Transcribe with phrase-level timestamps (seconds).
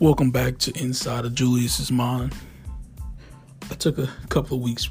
[0.00, 2.32] Welcome back to Inside of Julius's Mind.
[3.68, 4.88] I took a couple of weeks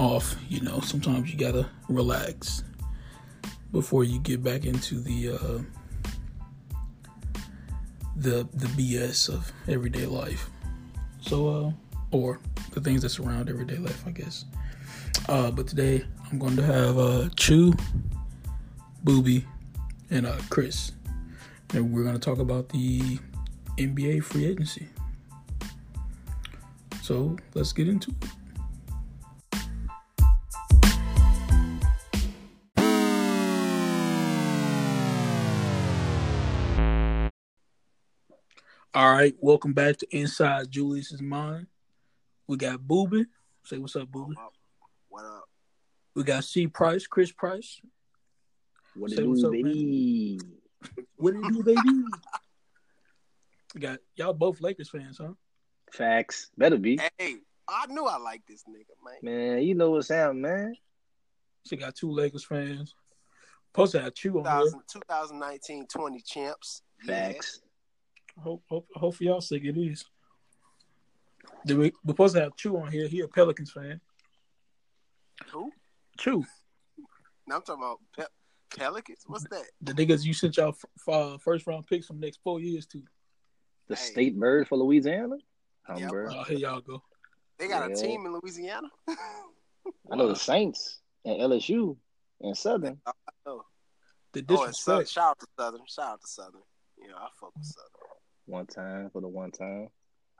[0.00, 0.34] off.
[0.48, 2.64] You know, sometimes you gotta relax
[3.70, 5.58] before you get back into the uh,
[8.16, 10.50] the the BS of everyday life.
[11.20, 11.70] So, uh,
[12.10, 12.40] or
[12.72, 14.44] the things that surround everyday life, I guess.
[15.28, 17.74] Uh, but today I'm going to have uh, Chew,
[19.04, 19.46] Booby,
[20.10, 20.90] and uh, Chris,
[21.74, 23.20] and we're to talk about the
[23.78, 24.88] NBA free agency.
[27.00, 28.28] So let's get into it.
[38.94, 41.68] All right, welcome back to Inside Julius's Mind.
[42.48, 43.26] We got Booby.
[43.62, 44.34] Say what's up, Booby.
[45.08, 45.44] What up?
[46.16, 47.80] We got C Price, Chris Price.
[48.96, 49.62] What Say what's do, up, man.
[49.62, 50.40] baby?
[51.16, 51.80] What it do, baby?
[53.74, 55.32] We got y'all both Lakers fans, huh?
[55.92, 56.50] Facts.
[56.56, 56.98] Better be.
[57.18, 57.36] Hey,
[57.68, 59.54] I knew I liked this nigga, man.
[59.56, 60.74] Man, you know what's up, man.
[61.66, 62.94] She got two Lakers fans.
[63.72, 64.70] Supposed to have two on here.
[64.70, 66.82] 2000, 2019 20 champs.
[67.04, 67.32] Yeah.
[67.32, 67.60] Facts.
[68.38, 70.04] Hope, hope, hope for y'all sake it is.
[71.66, 73.06] Did we, we're supposed to have Chew on here.
[73.08, 74.00] He a Pelicans fan.
[75.52, 75.70] Who?
[76.18, 76.44] Chew,
[77.46, 79.20] Now I'm talking about Pe- Pelicans.
[79.26, 79.64] What's that?
[79.80, 82.86] the niggas you sent y'all f- uh, first round picks from the next four years
[82.86, 83.02] to.
[83.88, 84.02] The Hey.
[84.10, 85.36] state bird for Louisiana.
[85.88, 86.28] Um, Yeah, bro.
[86.34, 87.02] Oh, here y'all go.
[87.58, 87.96] They got Yeah.
[87.96, 88.88] a team in Louisiana.
[89.08, 91.96] I know the Saints and LSU
[92.40, 93.00] and Southern.
[93.46, 93.64] oh,
[94.32, 95.06] The oh, and Southern.
[95.06, 95.86] Shout out to Southern.
[95.86, 96.62] Shout out to Southern.
[96.98, 97.90] Yeah, I fuck with Southern.
[98.46, 99.88] One time for the one time.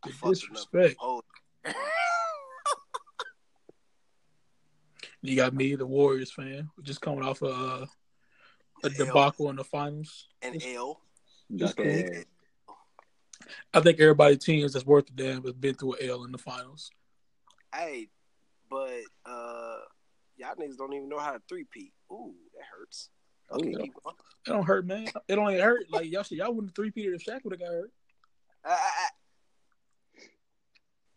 [0.04, 0.96] The fuck with disrespect.
[1.00, 1.22] Oh,
[5.20, 7.86] You got me, the Warriors fan, just coming off a, uh,
[8.84, 8.90] a L.
[8.96, 10.28] debacle in the finals.
[10.42, 11.00] and L.
[11.56, 11.92] Just Duck cool.
[11.94, 12.24] ass.
[13.74, 16.38] I think everybody teams that's worth a damn has been through an L in the
[16.38, 16.90] finals.
[17.74, 18.08] Hey,
[18.70, 19.76] but uh,
[20.36, 21.92] y'all niggas don't even know how to three peat.
[22.12, 23.10] Ooh, that hurts.
[23.50, 23.92] Okay, Ooh.
[24.46, 25.08] It don't hurt, man.
[25.28, 25.86] It don't hurt.
[25.90, 27.92] Like y'all, y'all wouldn't three peated if Shaq would have got hurt.
[28.64, 30.20] Uh, uh,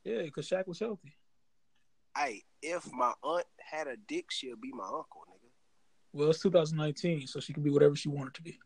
[0.03, 1.15] Yeah, because Shaq was healthy.
[2.17, 5.49] Hey, if my aunt had a dick, she'll be my uncle, nigga.
[6.13, 8.59] Well, it's 2019, so she can be whatever she wanted to be.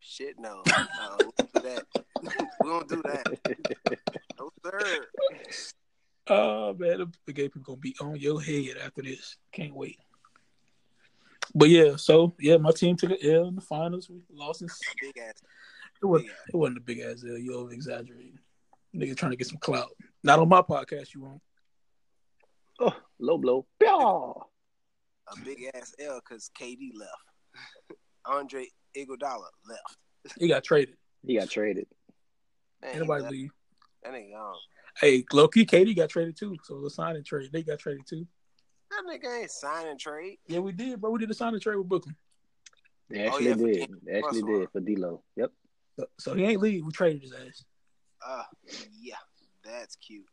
[0.00, 0.62] Shit, no.
[0.66, 1.84] no we don't do that.
[2.62, 3.98] we don't do that.
[4.38, 5.06] No, sir.
[6.28, 9.36] Oh man, the- the gay people gonna be on your head after this.
[9.52, 9.98] Can't wait.
[11.54, 14.08] But yeah, so yeah, my team took an L in the finals.
[14.10, 14.68] We lost in.
[15.00, 15.34] Big ass.
[16.02, 16.36] It wasn't, ass.
[16.52, 17.38] it wasn't a big ass L.
[17.38, 18.38] You over exaggerating.
[18.94, 19.90] Nigga trying to get some clout.
[20.22, 21.42] Not on my podcast, you won't.
[22.80, 23.66] Oh, low blow.
[23.80, 24.40] Pyaw.
[25.32, 27.12] A big ass L because KD left.
[28.26, 29.96] Andre Iguodala left.
[30.38, 30.96] He got traded.
[31.26, 31.86] He got traded.
[32.82, 33.32] Man, he Anybody left.
[33.32, 33.50] leave?
[34.02, 34.54] That nigga gone.
[35.00, 36.56] Hey, Loki, KD got traded too.
[36.62, 37.50] So the sign and trade.
[37.52, 38.26] They got traded too.
[38.90, 40.38] That nigga ain't signing trade.
[40.46, 41.10] Yeah, we did, bro.
[41.10, 42.14] We did a sign and trade with Brooklyn.
[43.10, 43.90] They Oh, actually yeah, did.
[44.04, 44.58] They actually Russell.
[44.60, 45.22] did for D'Lo.
[45.36, 45.52] Yep.
[45.98, 46.84] So, so he ain't leave.
[46.84, 47.64] We traded his ass.
[48.26, 48.42] Uh,
[49.00, 49.14] yeah,
[49.64, 50.24] that's cute.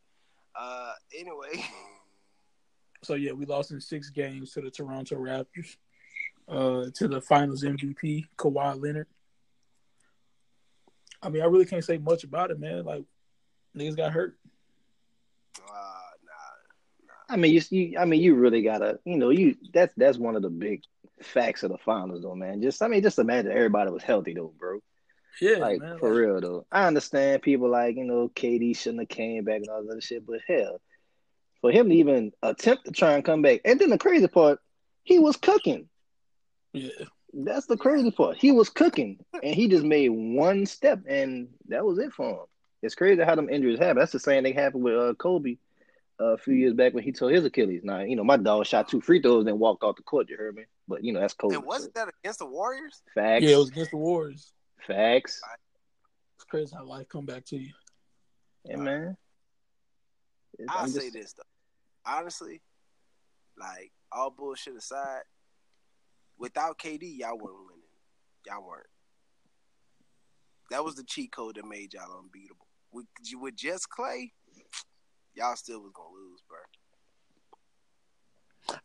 [0.58, 1.64] Uh, anyway,
[3.04, 5.76] So yeah, we lost in six games to the Toronto Raptors.
[6.48, 9.06] Uh, to the Finals MVP Kawhi Leonard.
[11.22, 12.84] I mean, I really can't say much about it, man.
[12.84, 13.04] Like
[13.76, 14.36] niggas got hurt.
[15.58, 17.34] uh, nah.
[17.34, 17.98] I mean, you, you.
[17.98, 18.98] I mean, you really gotta.
[19.04, 19.56] You know, you.
[19.72, 20.82] That's that's one of the big
[21.22, 22.60] facts of the finals, though, man.
[22.62, 24.80] Just, I mean, just imagine everybody was healthy, though, bro.
[25.40, 25.98] Yeah, like man.
[25.98, 26.66] for like, real though.
[26.70, 30.00] I understand people like you know KD shouldn't have came back and all that other
[30.00, 30.80] shit, but hell,
[31.60, 34.60] for him to even attempt to try and come back, and then the crazy part,
[35.04, 35.88] he was cooking.
[36.72, 36.90] Yeah,
[37.32, 38.36] That's the crazy part.
[38.36, 42.46] He was cooking, and he just made one step, and that was it for him.
[42.82, 43.98] It's crazy how them injuries happen.
[43.98, 45.56] That's the same thing happened with uh, Kobe
[46.20, 47.82] uh, a few years back when he tore his Achilles.
[47.84, 50.28] Now, you know, my dog shot two free throws and walked off the court.
[50.28, 50.64] You heard me?
[50.88, 51.54] But you know, that's Kobe.
[51.54, 53.02] And wasn't that against the Warriors?
[53.14, 53.44] Facts.
[53.44, 53.50] yeah.
[53.54, 54.52] It was against the Warriors.
[54.86, 55.40] Facts.
[56.36, 57.72] It's crazy how life come back to you.
[58.64, 59.16] Yeah, man.
[60.58, 61.42] It's- I'll I'm say this though.
[62.04, 62.60] Honestly,
[63.58, 65.22] like all bullshit aside,
[66.42, 67.86] without KD, y'all weren't winning.
[68.46, 68.86] Y'all weren't.
[70.70, 72.66] That was the cheat code that made y'all unbeatable.
[72.92, 74.32] With with just Clay,
[75.34, 76.58] y'all still was gonna lose, bro.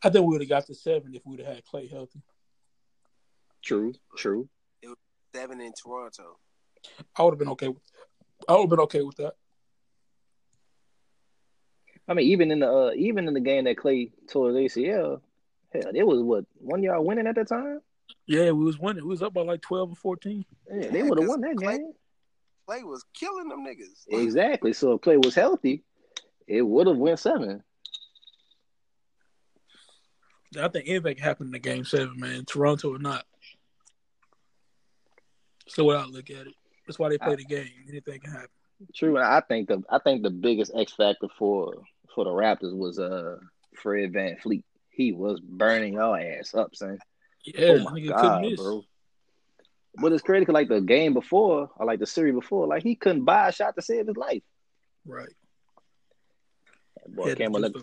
[0.02, 2.22] I think we would have got to seven if we'd have had Clay healthy.
[3.62, 4.48] True, true.
[4.80, 4.96] It was
[5.34, 6.38] Seven in Toronto.
[7.16, 7.68] I would have been okay.
[7.68, 7.82] With,
[8.48, 9.34] I would have been okay with that.
[12.06, 15.20] I mean, even in the uh, even in the game that Clay tore his ACL,
[15.72, 17.80] hell, it was what one yard winning at that time.
[18.26, 19.04] Yeah, we was winning.
[19.04, 20.44] We was up by like twelve or fourteen.
[20.70, 21.92] Yeah, they Yeah, would have 'cause won that Clay- game.
[22.66, 24.04] Clay was killing them niggas.
[24.08, 24.72] Exactly.
[24.72, 25.84] So if Clay was healthy,
[26.46, 27.62] it would have went seven.
[30.58, 32.44] I think anything can happen in the game seven, man.
[32.46, 33.26] Toronto or not.
[35.68, 36.54] So what I look at it.
[36.86, 37.68] That's why they play the game.
[37.88, 38.48] Anything can happen.
[38.94, 41.74] True, and I think the I think the biggest X factor for
[42.14, 43.38] for the Raptors was uh
[43.74, 44.62] Fred VanVleet.
[44.98, 46.98] He was burning your ass up, son.
[47.44, 48.56] Yeah, oh my nigga god, miss.
[48.60, 48.84] bro.
[50.00, 52.96] But it's crazy 'cause, like the game before, or like the series before, like he
[52.96, 54.42] couldn't buy a shot to save his life.
[55.06, 55.36] Right.
[56.96, 57.76] That boy to look,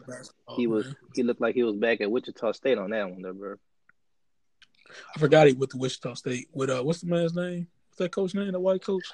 [0.58, 0.96] he was man.
[1.16, 3.56] he looked like he was back at Wichita State on that one, there, bro.
[5.16, 7.70] I forgot he went to Wichita State with uh, what's the man's name?
[7.88, 8.52] What's that coach name?
[8.52, 9.06] The white coach?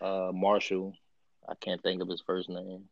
[0.00, 0.94] Uh, Marshall,
[1.46, 2.88] I can't think of his first name.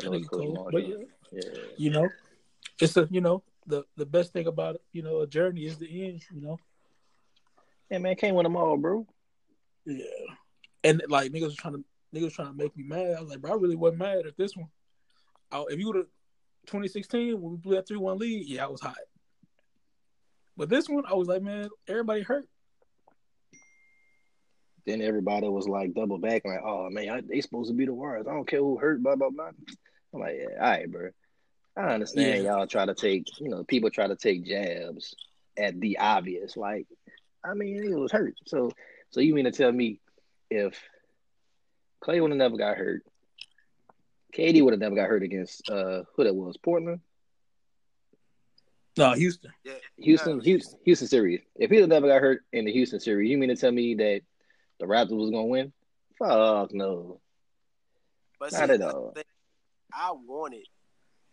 [0.00, 0.96] I That know it's nigga Coach But yeah,
[1.30, 1.42] Yeah.
[1.76, 2.08] you know,
[2.80, 6.06] it's a you know the the best thing about you know, a journey is the
[6.06, 6.22] end.
[6.34, 6.58] You know.
[7.90, 9.06] yeah, man, can't win them all, bro.
[9.86, 10.04] Yeah.
[10.82, 11.84] And like niggas was trying to
[12.14, 13.14] niggas was trying to make me mad.
[13.16, 14.68] I was like, bro, I really wasn't mad at this one.
[15.50, 16.06] I, if you would have
[16.66, 18.96] 2016 when we blew that three one lead, yeah, I was hot.
[20.56, 22.46] But this one, I was like, man, everybody hurt.
[24.86, 27.94] Then everybody was like double back, like, oh man, I- they supposed to be the
[27.94, 28.26] Warriors.
[28.28, 29.50] I don't care who hurt, blah blah blah.
[30.12, 31.10] I'm like, yeah, all right, bro.
[31.76, 32.52] I understand Yeah.
[32.56, 35.14] y'all try to take, you know, people try to take jabs
[35.56, 36.56] at the obvious.
[36.56, 36.86] Like,
[37.44, 38.34] I mean, it was hurt.
[38.46, 38.70] So,
[39.10, 40.00] so you mean to tell me
[40.50, 40.80] if
[42.00, 43.02] Clay would have never got hurt,
[44.36, 47.00] KD would have never got hurt against uh who that was Portland,
[48.96, 49.52] No, Houston.
[49.64, 51.40] Yeah, Houston, Houston, Houston series.
[51.56, 53.94] If he would never got hurt in the Houston series, you mean to tell me
[53.96, 54.22] that
[54.80, 55.72] the Raptors was gonna win?
[56.18, 57.20] Fuck no.
[58.40, 59.08] But Not see, at that's all.
[59.08, 59.24] the thing.
[59.92, 60.66] I wanted.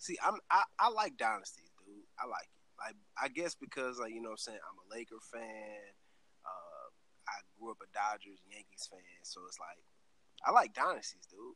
[0.01, 2.09] See, I'm I, I like dynasties, dude.
[2.18, 2.65] I like it.
[2.81, 5.94] Like I guess because like you know what I'm saying I'm a Laker fan.
[6.42, 6.86] Uh,
[7.30, 9.77] I grew up a Dodgers Yankees fan, so it's like
[10.42, 11.53] I like dynasties, dude.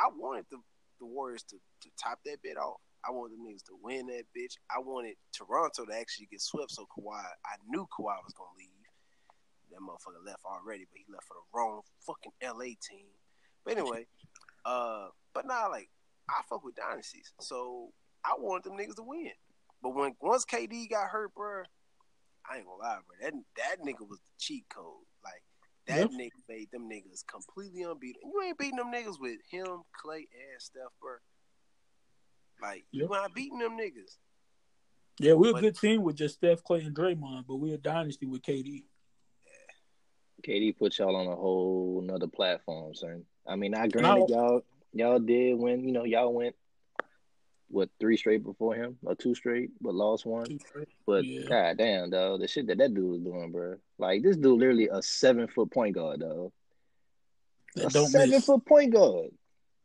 [0.00, 0.64] I wanted the
[0.96, 2.80] the Warriors to to top that bit off.
[3.04, 4.56] I wanted the niggas to win that bitch.
[4.72, 7.20] I wanted Toronto to actually get swept, so Kawhi.
[7.20, 8.72] I knew Kawhi was gonna leave.
[9.76, 13.12] That motherfucker left already, but he left for the wrong fucking LA team.
[13.62, 14.06] But anyway,
[14.64, 15.90] uh, but now like
[16.28, 17.92] I fuck with dynasties, so
[18.24, 19.30] I wanted them niggas to win.
[19.82, 21.62] But when once KD got hurt, bro,
[22.50, 23.16] I ain't gonna lie, bro.
[23.20, 25.04] That that nigga was the cheat code.
[25.22, 25.42] Like
[25.86, 26.10] that Yep.
[26.12, 28.30] nigga made them niggas completely unbeatable.
[28.32, 31.16] You ain't beating them niggas with him, Clay, and Steph, bro.
[32.62, 33.10] Like you Yep.
[33.10, 34.16] not beating them niggas.
[35.20, 38.26] Yeah, we're a good team with just Steph, Clay, and Draymond, but we're a dynasty
[38.26, 38.84] with KD.
[40.42, 43.24] KD put y'all on a whole nother platform, son.
[43.46, 46.54] I mean, I I- granted y'all y'all did when you know y'all went
[47.68, 50.58] what three straight before him or two straight, but lost one.
[51.06, 51.48] But Yeah.
[51.48, 53.76] god damn, dog, the shit that that dude was doing, bro.
[53.98, 56.52] Like this dude, literally a seven foot point guard, though.
[57.76, 58.44] A don't seven miss.
[58.46, 59.30] foot point guard.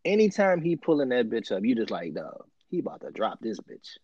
[0.06, 3.60] Anytime he pulling that bitch up, you just like, dog, he about to drop this
[3.60, 3.98] bitch.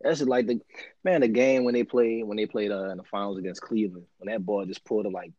[0.00, 0.60] That's just like the
[1.02, 4.06] man, the game when they played when they played uh, in the finals against Cleveland,
[4.18, 5.32] when that boy just pulled up like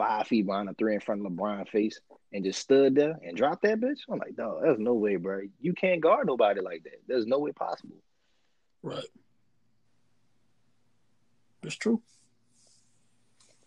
[0.00, 2.00] five feet behind a three in front of LeBron's face
[2.32, 3.98] and just stood there and dropped that bitch.
[4.10, 5.42] I'm like, dog, there's no way, bro.
[5.60, 7.02] You can't guard nobody like that.
[7.06, 7.96] There's no way possible.
[8.82, 9.04] Right.
[11.62, 12.00] It's true.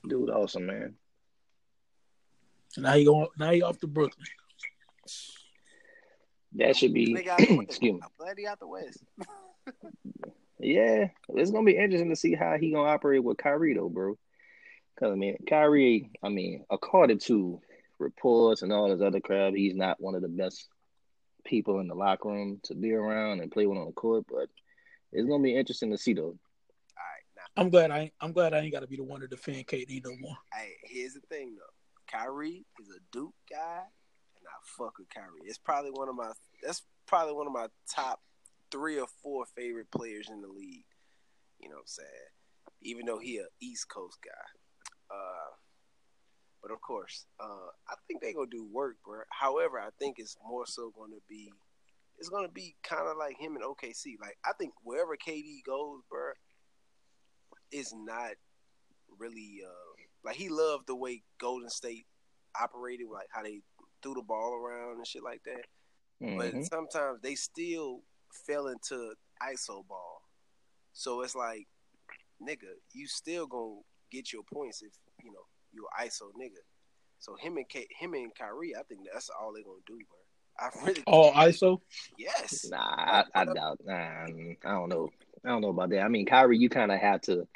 [0.10, 0.96] Dude, awesome, man.
[2.78, 3.28] Now you going.
[3.38, 4.26] Now you off to Brooklyn.
[6.56, 7.70] That should be Nigga out the West.
[7.70, 8.00] excuse me.
[8.02, 9.04] I'm glad he out the West.
[10.60, 14.18] Yeah, it's gonna be interesting to see how he gonna operate with Kyrie though, bro.
[15.00, 17.60] Cause I mean, Kyrie, I mean, according to
[18.00, 20.68] reports and all this other crap, he's not one of the best
[21.44, 24.26] people in the locker room to be around and play with on the court.
[24.30, 24.50] But
[25.12, 26.22] it's gonna be interesting to see though.
[26.24, 28.00] All right, now I'm glad I.
[28.00, 30.38] Ain't, I'm glad I ain't got to be the one to defend KD no more.
[30.54, 32.18] Hey, here's the thing though.
[32.18, 35.46] Kyrie is a Duke guy, and I fuck with Kyrie.
[35.46, 36.32] It's probably one of my
[36.62, 38.22] that's probably one of my top
[38.72, 40.86] three or four favorite players in the league.
[41.60, 42.32] You know what I'm saying?
[42.82, 44.32] Even though he a East Coast guy.
[45.14, 45.52] Uh
[46.62, 49.22] but of course, uh I think they're gonna do work, bro.
[49.30, 51.52] However, I think it's more so gonna be
[52.18, 54.18] it's gonna be kind of like him in OKC.
[54.20, 56.32] Like I think wherever KD goes, bro,
[57.72, 58.32] is not
[59.20, 62.06] really uh like he loved the way Golden State
[62.60, 63.62] operated, like how they
[64.02, 65.66] threw the ball around and shit like that.
[66.22, 66.66] But Mhm.
[66.66, 68.04] sometimes they still
[68.48, 70.22] fell into ISO ball.
[70.94, 71.68] So it's like,
[72.42, 73.82] nigga, you still gonna
[74.14, 74.92] get your points if
[75.24, 76.62] you know you a ISO nigga.
[77.20, 80.18] So him and K- him and Kyrie, I think that's all they're gonna do, bro.
[80.60, 81.80] I really All ISO.
[82.18, 82.68] yes.
[82.70, 83.80] Nah, I, I doubt.
[83.84, 84.28] Nah, I
[84.64, 85.10] don't know.
[85.44, 86.02] I don't know about that.
[86.02, 87.48] I mean, Kyrie, you kind of have to,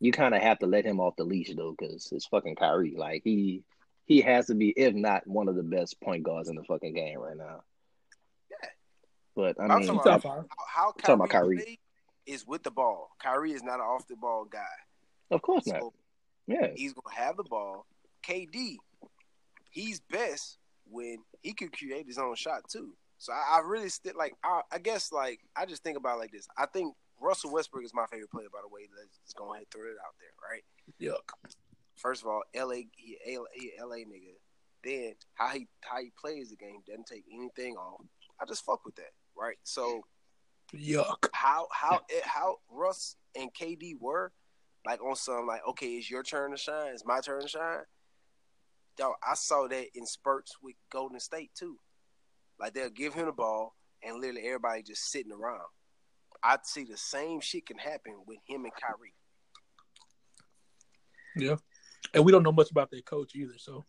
[0.00, 2.94] you kind of have to let him off the leash though, because it's fucking Kyrie.
[2.96, 3.62] Like he,
[4.06, 6.94] he has to be, if not one of the best point guards in the fucking
[6.94, 7.62] game right now.
[8.50, 8.68] Yeah.
[9.34, 10.44] But I I'm mean, talking Top about- five.
[10.68, 11.80] How, how Talking about Kyrie, Kyrie.
[12.26, 13.10] is with the ball.
[13.22, 14.64] Kyrie is not an off the ball guy.
[15.30, 15.82] of course not.
[16.46, 17.86] Yeah, he's gonna have the ball.
[18.26, 18.76] KD,
[19.70, 22.92] he's best when he could create his own shot too.
[23.18, 24.34] So I, I really still like.
[24.44, 26.46] I, I guess like I just think about it like this.
[26.56, 28.48] I think Russell Westbrook is my favorite player.
[28.52, 30.64] By the way, let's just go ahead and throw it out there, right?
[31.00, 31.52] Yuck.
[31.96, 33.38] First of all, LA, he, he
[33.80, 34.36] LA nigga.
[34.84, 38.02] Then how he how he plays the game doesn't take anything off.
[38.40, 39.56] I just fuck with that, right?
[39.64, 40.02] So
[40.74, 41.28] Yuck.
[41.32, 44.32] how how it, how Russ and KD were
[44.86, 47.80] like on some like okay, it's your turn to shine, it's my turn to shine.
[48.98, 51.76] Yo, I saw that in spurts with Golden State too.
[52.58, 55.66] Like they'll give him the ball and literally everybody just sitting around.
[56.42, 59.14] I'd see the same shit can happen with him and Kyrie.
[61.36, 61.56] Yeah.
[62.14, 63.84] And we don't know much about their coach either, so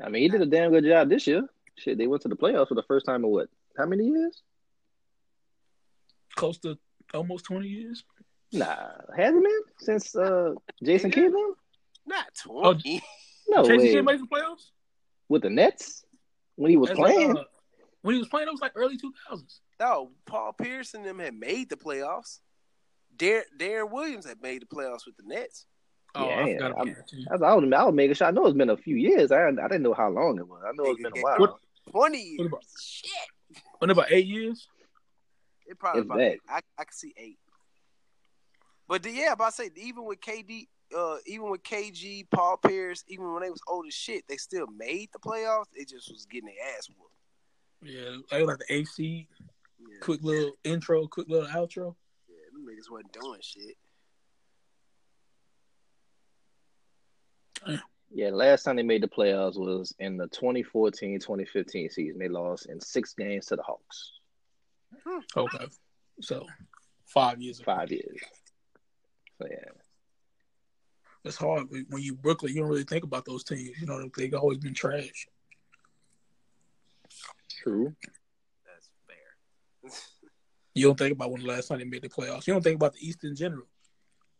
[0.00, 0.06] yeah.
[0.06, 1.46] I mean, he did a damn good job this year.
[1.76, 3.48] Shit, they went to the playoffs for the first time in what?
[3.76, 4.42] How many years?
[6.36, 6.78] close to
[7.12, 8.04] almost twenty years.
[8.56, 11.32] Nah, hasn't been since uh Jason Kidd.
[11.32, 11.58] left?
[12.06, 13.02] Not Oh, twenty.
[13.48, 13.92] No Jason way.
[13.92, 14.70] Kidd made the playoffs
[15.28, 16.04] With the Nets
[16.56, 17.36] when he was As, playing.
[17.36, 17.44] uh,
[18.02, 19.60] when he was playing, it was like early two thousands.
[19.80, 22.38] no, Paul Pierce and them had made the playoffs.
[23.16, 25.66] Dar- Deron Williams had made the playoffs with the Nets.
[26.14, 27.12] Oh, Yeah, I forgot about I'm- that.
[27.30, 28.26] I was, I was, I was making sure.
[28.26, 29.30] I know it's been a few years.
[29.32, 30.62] I I didn't know how long it was.
[30.66, 31.38] I know it's been a while.
[31.38, 31.58] What-
[31.90, 32.38] Twenty years.
[32.40, 33.62] What about- Shit.
[33.78, 34.66] What about eight years?
[35.68, 36.40] It probably about eight.
[36.48, 37.38] I I can see eight.
[38.88, 43.04] But the, yeah, but I say even with KD, uh, even with KG, Paul Pierce,
[43.08, 45.66] even when they was old as shit, they still made the playoffs.
[45.76, 47.12] They just was getting their ass whooped.
[47.82, 49.28] Yeah, I like the AC.
[49.78, 51.94] Yeah, Quick little intro, quick little outro.
[52.28, 53.76] yeah, them niggas wasn't doing shit.
[58.12, 62.18] Yeah, last time they made the playoffs was in the 2014-2015 season.
[62.18, 64.12] They lost in six games to the Hawks.
[65.36, 65.66] Okay,
[66.20, 66.46] so
[67.06, 67.58] five years.
[67.60, 67.74] ago.
[67.74, 68.20] Five years.
[69.38, 69.70] So yeah.
[71.24, 72.54] It's hard when when you Brooklyn.
[72.54, 73.80] You don't really think about those teams.
[73.80, 75.26] You know, they've always been trash.
[77.62, 77.94] True.
[78.64, 79.92] That's fair.
[80.74, 82.46] You don't think about when the last time they made the playoffs.
[82.46, 83.66] You don't think about the East in general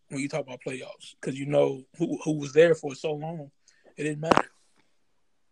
[0.09, 3.50] when you talk about playoffs because you know who who was there for so long.
[3.97, 4.49] It didn't matter.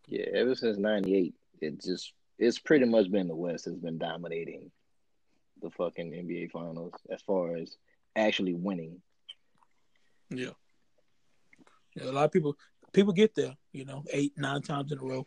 [0.07, 4.71] Yeah, ever since '98, it just it's pretty much been the West has been dominating
[5.63, 7.77] the fucking NBA Finals as far as
[8.17, 9.01] actually winning.
[10.31, 10.51] Yeah.
[11.97, 12.57] Yeah, a lot of people
[12.93, 15.27] people get there, you know, eight, nine times in a row.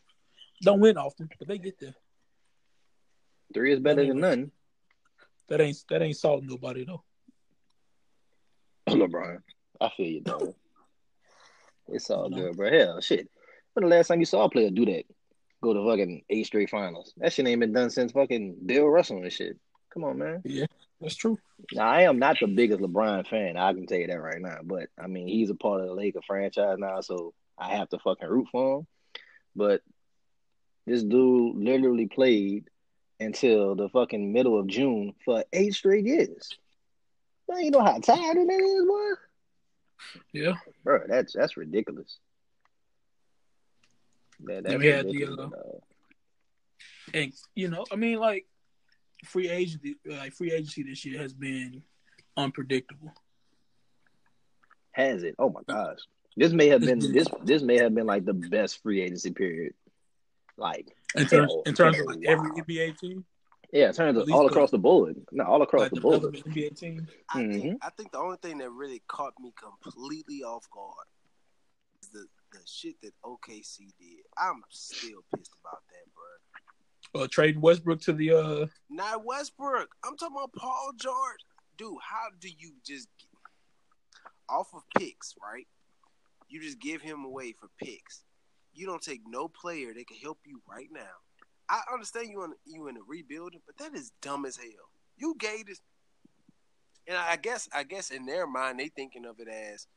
[0.63, 1.93] Don't win often, but they get there.
[3.53, 4.51] Three is better than none.
[5.49, 7.03] That ain't that ain't salting nobody though.
[8.89, 9.39] LeBron,
[9.81, 10.53] I feel you, dog.
[11.89, 12.35] It's all No.
[12.35, 12.69] good, bro.
[12.69, 13.29] Hell, shit.
[13.73, 15.05] When the last time you saw a player do that?
[15.63, 17.13] Go to fucking eight straight finals.
[17.15, 19.57] That shit ain't been done since fucking Bill Russell and shit.
[19.93, 20.43] Come on, man.
[20.99, 21.37] That's true.
[21.73, 23.57] Now I am not the biggest LeBron fan.
[23.57, 24.57] I can tell you that right now.
[24.63, 27.99] But I mean, he's a part of the Laker franchise now, so I have to
[27.99, 28.87] fucking root for him.
[29.55, 29.81] But
[30.85, 32.69] this dude literally played
[33.19, 36.49] until the fucking middle of June for eight straight years.
[37.47, 40.11] Now you know how tired that is, boy.
[40.33, 40.53] Yeah.
[40.83, 42.17] Bro, that's that's ridiculous.
[44.45, 45.49] That, that's we had the, uh.
[47.13, 48.45] And you know, I mean like
[49.25, 51.81] free agency like free agency this year has been
[52.35, 53.13] unpredictable.
[54.91, 55.35] Has it?
[55.37, 55.99] Oh my gosh.
[56.35, 59.73] This may have been this this may have been like the best free agency period.
[60.57, 62.63] Like In terms hell, in terms of hell, like every wow.
[62.67, 63.25] NBA team,
[63.71, 65.15] Yeah, in terms of all the- across the board.
[65.31, 66.21] No, all across like the the board.
[66.23, 67.07] NBA team.
[67.29, 67.53] I Mhm.
[67.61, 71.07] think I think the only thing that really caught me completely off guard
[72.01, 74.23] is the the shit that OKC did.
[74.37, 76.16] I'm still pissed about that, bro.
[77.15, 79.89] Uh trading Westbrook to the uh Not Westbrook.
[80.03, 81.39] I'm talking about Paul George.
[81.77, 83.27] Dude, how do you just get,
[84.49, 85.67] off of picks, right?
[86.49, 88.23] You just give him away for picks.
[88.73, 91.01] You don't take no player that can help you right now.
[91.69, 94.89] I understand you in you in a rebuilding, but that is dumb as hell.
[95.17, 95.81] You gave this,
[97.07, 99.87] and I guess I guess in their mind they thinking of it as,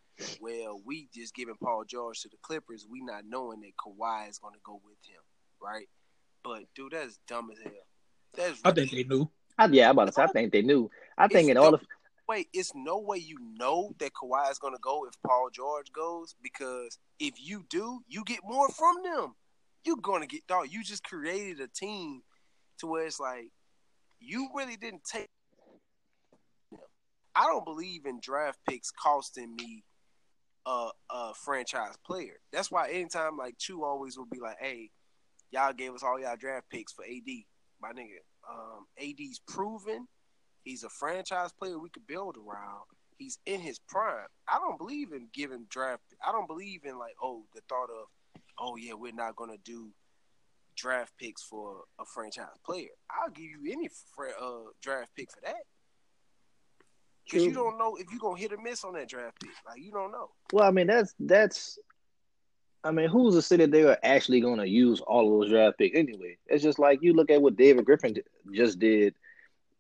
[0.41, 4.39] well, we just giving Paul George to the Clippers, we not knowing that Kawhi is
[4.39, 5.21] going to go with him,
[5.63, 5.89] right?
[6.43, 7.73] But dude, that's dumb as hell.
[8.37, 9.31] That's I think they knew.
[9.59, 10.91] I, yeah, I'm about to say I think they knew.
[11.19, 11.87] I think It's in all no- of
[12.29, 15.91] Wait, it's no way you know that Kawhi is going to go if Paul George
[15.91, 19.35] goes because if you do, you get more from them.
[19.85, 20.69] You're going to get dog.
[20.71, 22.23] You just created a team
[22.79, 23.51] to where it's like
[24.21, 25.27] you really didn't take.
[27.35, 29.83] I don't believe in draft picks costing me
[30.67, 32.35] a, a franchise player.
[32.53, 34.91] That's why anytime like Chew always will be like, "Hey,
[35.51, 37.29] y'all gave us all y'all draft picks for AD,
[37.81, 38.21] my nigga.
[38.49, 40.07] Um, AD's proven.
[40.65, 42.85] He's a franchise player we could build around.
[43.17, 44.27] He's in his prime.
[44.49, 46.03] I don't believe in giving draft.
[46.27, 48.07] I don't believe in like, oh, the thought of,
[48.59, 49.91] oh yeah, we're not gonna do
[50.77, 52.89] draft picks for a franchise player.
[53.11, 55.65] I'll give you any uh, draft pick for that.
[57.25, 59.51] Because you don't know if you're gonna hit or miss on that draft pick.
[59.67, 60.31] Like you don't know.
[60.53, 61.79] Well, I mean that's that's
[62.83, 65.79] I mean, who's say that they are actually going to use all of those draft
[65.79, 66.39] picks anyway?
[66.47, 68.17] It's just like you look at what David Griffin
[68.55, 69.15] just did,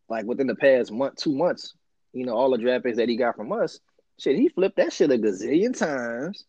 [0.08, 1.74] like within the past month, two months.
[2.12, 3.80] You know, all the draft picks that he got from us,
[4.18, 6.44] shit, he flipped that shit a gazillion times.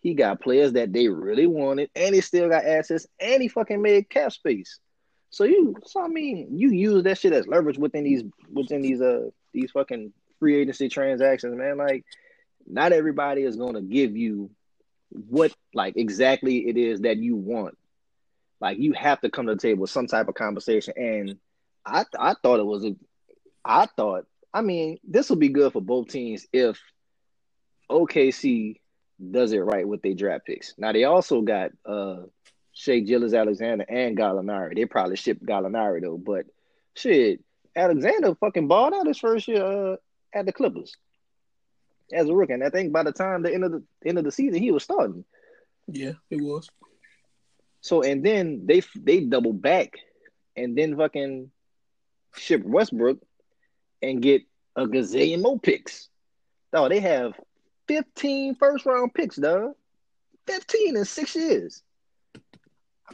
[0.00, 3.82] He got players that they really wanted, and he still got assets, and he fucking
[3.82, 4.78] made cap space.
[5.30, 8.22] So you, so I mean, you use that shit as leverage within these
[8.52, 11.76] within these uh these fucking free agency transactions, man.
[11.76, 12.04] Like,
[12.66, 14.50] not everybody is going to give you
[15.28, 17.76] what like exactly it is that you want.
[18.60, 20.94] Like you have to come to the table with some type of conversation.
[20.96, 21.38] And
[21.84, 22.96] I I thought it was a
[23.64, 26.80] I thought I mean this will be good for both teams if
[27.90, 28.80] OKC
[29.30, 30.74] does it right with their draft picks.
[30.78, 32.22] Now they also got uh
[32.74, 34.74] Shai Gilgeous-Alexander and Gallinari.
[34.74, 36.46] They probably shipped Gallinari though, but
[36.94, 37.40] shit,
[37.76, 39.96] Alexander fucking balled out his first year uh,
[40.32, 40.96] at the Clippers
[42.12, 42.52] as a rookie.
[42.52, 44.70] And I think by the time the end of the end of the season, he
[44.70, 45.24] was starting.
[45.86, 46.68] Yeah, it was.
[47.80, 49.94] So and then they they double back,
[50.56, 51.50] and then fucking
[52.34, 53.18] ship Westbrook
[54.00, 54.42] and get
[54.76, 56.08] a gazillion more picks.
[56.72, 57.34] Oh, they have
[57.88, 59.74] 15 first round picks, dog.
[60.46, 61.82] 15 in six years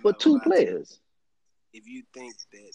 [0.00, 1.00] for two players.
[1.72, 2.72] If you think that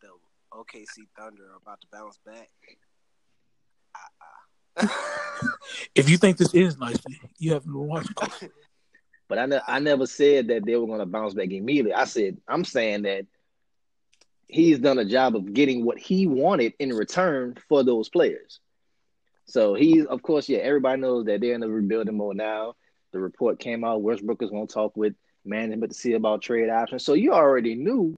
[0.00, 0.08] the
[0.52, 2.48] OKC Thunder are about to bounce back,
[5.94, 6.98] if you think this is nice,
[7.38, 8.42] you haven't golf.
[9.28, 11.94] But I, ne- I never said that they were going to bounce back immediately.
[11.94, 13.24] I said I'm saying that
[14.46, 18.60] he's done a job of getting what he wanted in return for those players.
[19.46, 20.58] So he's, of course, yeah.
[20.58, 22.74] Everybody knows that they're in the rebuilding mode now.
[23.12, 24.02] The report came out.
[24.02, 27.04] Westbrook is going to talk with management to see about trade options.
[27.04, 28.16] So you already knew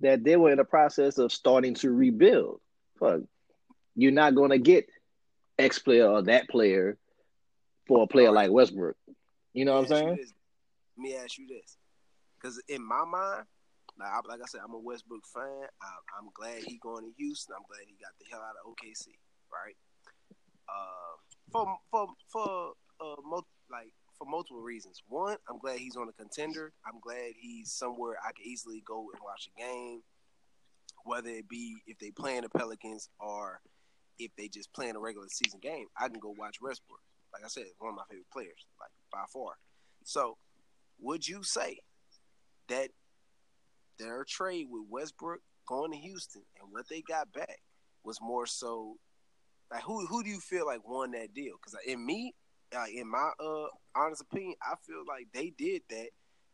[0.00, 2.60] that they were in the process of starting to rebuild.
[2.98, 3.20] Fuck,
[3.94, 4.88] you're not going to get
[5.58, 6.98] X player or that player
[7.86, 8.46] for a player right.
[8.46, 8.96] like Westbrook.
[9.52, 10.08] You know what I'm saying?
[10.08, 11.76] Let me ask you this,
[12.40, 13.44] because in my mind,
[13.98, 15.66] like, like I said, I'm a Westbrook fan.
[15.82, 17.54] I, am glad he going to Houston.
[17.56, 19.08] I'm glad he got the hell out of OKC.
[19.52, 19.76] Right?
[20.68, 21.16] Uh,
[21.50, 25.02] for for for uh, like for multiple reasons.
[25.08, 26.72] One, I'm glad he's on a contender.
[26.86, 30.02] I'm glad he's somewhere I can easily go and watch a game,
[31.04, 33.60] whether it be if they playing the Pelicans or
[34.24, 37.00] if they just playing a regular season game, I can go watch Westbrook.
[37.32, 39.52] Like I said, one of my favorite players, like by far.
[40.04, 40.36] So,
[41.00, 41.78] would you say
[42.68, 42.90] that
[43.98, 47.60] their trade with Westbrook going to Houston and what they got back
[48.04, 48.96] was more so
[49.70, 51.54] like who who do you feel like won that deal?
[51.56, 52.34] Because in me,
[52.76, 56.08] uh, in my uh honest opinion, I feel like they did that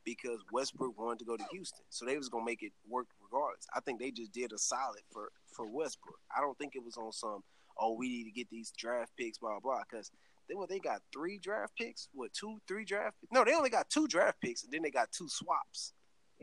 [0.05, 3.67] because Westbrook wanted to go to Houston, so they was gonna make it work regardless.
[3.75, 6.19] I think they just did a solid for for Westbrook.
[6.37, 7.43] I don't think it was on some
[7.79, 10.11] oh we need to get these draft picks blah blah because
[10.49, 13.89] they well they got three draft picks what two three draft no they only got
[13.91, 15.93] two draft picks and then they got two swaps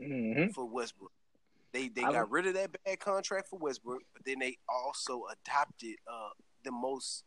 [0.00, 0.50] mm-hmm.
[0.50, 1.12] for Westbrook.
[1.72, 5.96] They they got rid of that bad contract for Westbrook, but then they also adopted
[6.10, 6.30] uh,
[6.64, 7.24] the most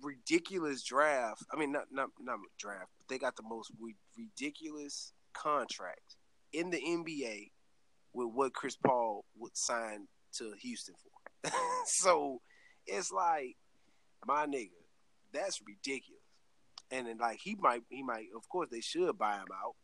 [0.00, 1.44] ridiculous draft.
[1.52, 6.16] I mean, not not not draft, but they got the most re- ridiculous contract
[6.52, 7.50] in the NBA
[8.12, 11.50] with what Chris Paul would sign to Houston for.
[11.86, 12.40] so
[12.88, 13.56] it's like,
[14.26, 14.70] my nigga,
[15.32, 16.22] that's ridiculous.
[16.90, 19.74] And then like he might he might of course they should buy him out.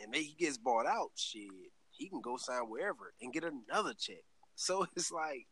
[0.00, 1.50] And then he gets bought out, shit,
[1.90, 4.24] he can go sign wherever and get another check.
[4.54, 5.46] So it's like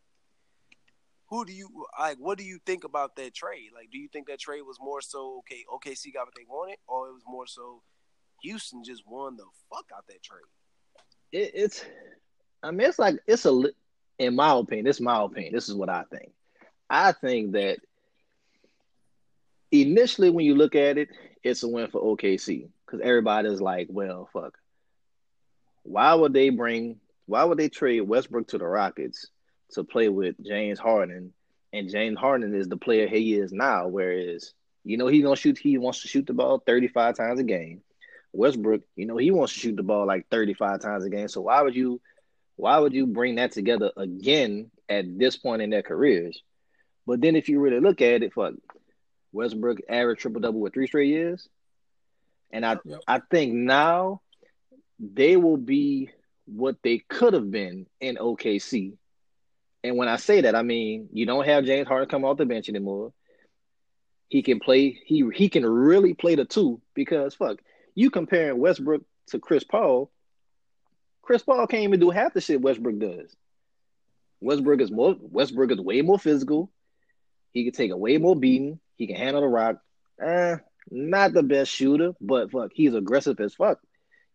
[1.31, 2.17] who do you like?
[2.17, 3.69] What do you think about that trade?
[3.73, 5.63] Like, do you think that trade was more so okay?
[5.73, 7.81] OKC got what they wanted, or it was more so
[8.43, 10.41] Houston just won the fuck out that trade?
[11.31, 11.85] It, it's,
[12.61, 13.63] I mean, it's like it's a,
[14.19, 15.53] in my opinion, this is my opinion.
[15.53, 16.33] This is what I think.
[16.91, 17.79] I think that
[19.71, 21.09] initially, when you look at it,
[21.43, 24.57] it's a win for OKC because everybody's like, well, fuck.
[25.83, 26.99] Why would they bring?
[27.25, 29.27] Why would they trade Westbrook to the Rockets?
[29.73, 31.33] to play with James Harden,
[31.73, 33.87] and James Harden is the player he is now.
[33.87, 35.57] Whereas, you know, he's gonna shoot.
[35.57, 37.81] He wants to shoot the ball thirty five times a game.
[38.33, 41.27] Westbrook, you know, he wants to shoot the ball like thirty five times a game.
[41.27, 42.01] So why would you,
[42.55, 46.41] why would you bring that together again at this point in their careers?
[47.05, 48.53] But then, if you really look at it, fuck,
[49.31, 51.47] Westbrook averaged triple double with three straight years,
[52.51, 53.01] and I Yep.
[53.07, 54.21] I think now
[54.99, 56.11] they will be
[56.45, 58.93] what they could have been in OKC.
[59.83, 62.45] And when I say that, I mean you don't have James Harden come off the
[62.45, 63.13] bench anymore.
[64.27, 64.99] He can play.
[65.05, 67.59] He he can really play the two because fuck
[67.95, 70.11] you comparing Westbrook to Chris Paul.
[71.21, 73.35] Chris Paul can't even do half the shit Westbrook does.
[74.39, 75.15] Westbrook is more.
[75.19, 76.71] Westbrook is way more physical.
[77.51, 78.79] He can take a way more beating.
[78.95, 79.81] He can handle the rock.
[80.21, 80.57] Eh,
[80.89, 83.79] not the best shooter, but fuck, he's aggressive as fuck.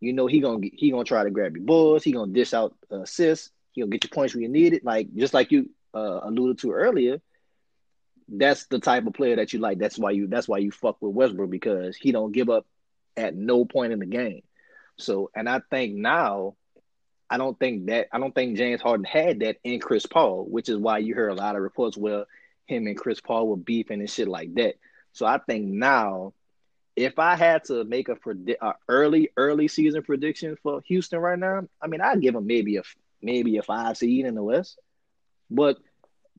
[0.00, 2.02] You know he gonna he gonna try to grab your balls.
[2.04, 3.50] He gonna dish out assists.
[3.72, 4.84] He gonna get your points where you need it.
[4.84, 7.20] Like just like you uh, alluded to earlier,
[8.28, 9.78] that's the type of player that you like.
[9.78, 12.66] That's why you that's why you fuck with Westbrook because he don't give up
[13.16, 14.42] at no point in the game.
[14.98, 16.56] So, and I think now,
[17.28, 20.68] I don't think that I don't think James Harden had that in Chris Paul, which
[20.68, 22.24] is why you hear a lot of reports where
[22.66, 24.76] him and Chris Paul were beefing and shit like that.
[25.12, 26.34] So I think now,
[26.94, 31.38] if I had to make a, predi- a early early season prediction for Houston right
[31.38, 32.82] now, I mean I'd give them maybe a
[33.22, 34.78] maybe a five seed in the West,
[35.50, 35.78] but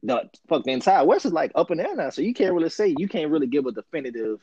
[0.03, 2.69] the fuck the entire West is like up in there now, so you can't really
[2.69, 4.39] say you can't really give a definitive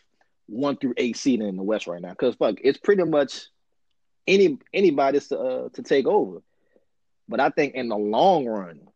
[0.47, 3.47] one through eight seed in the West right now because fuck it's pretty much
[4.27, 6.43] any anybody's to uh, to take over.
[7.29, 8.89] But I think in the long run,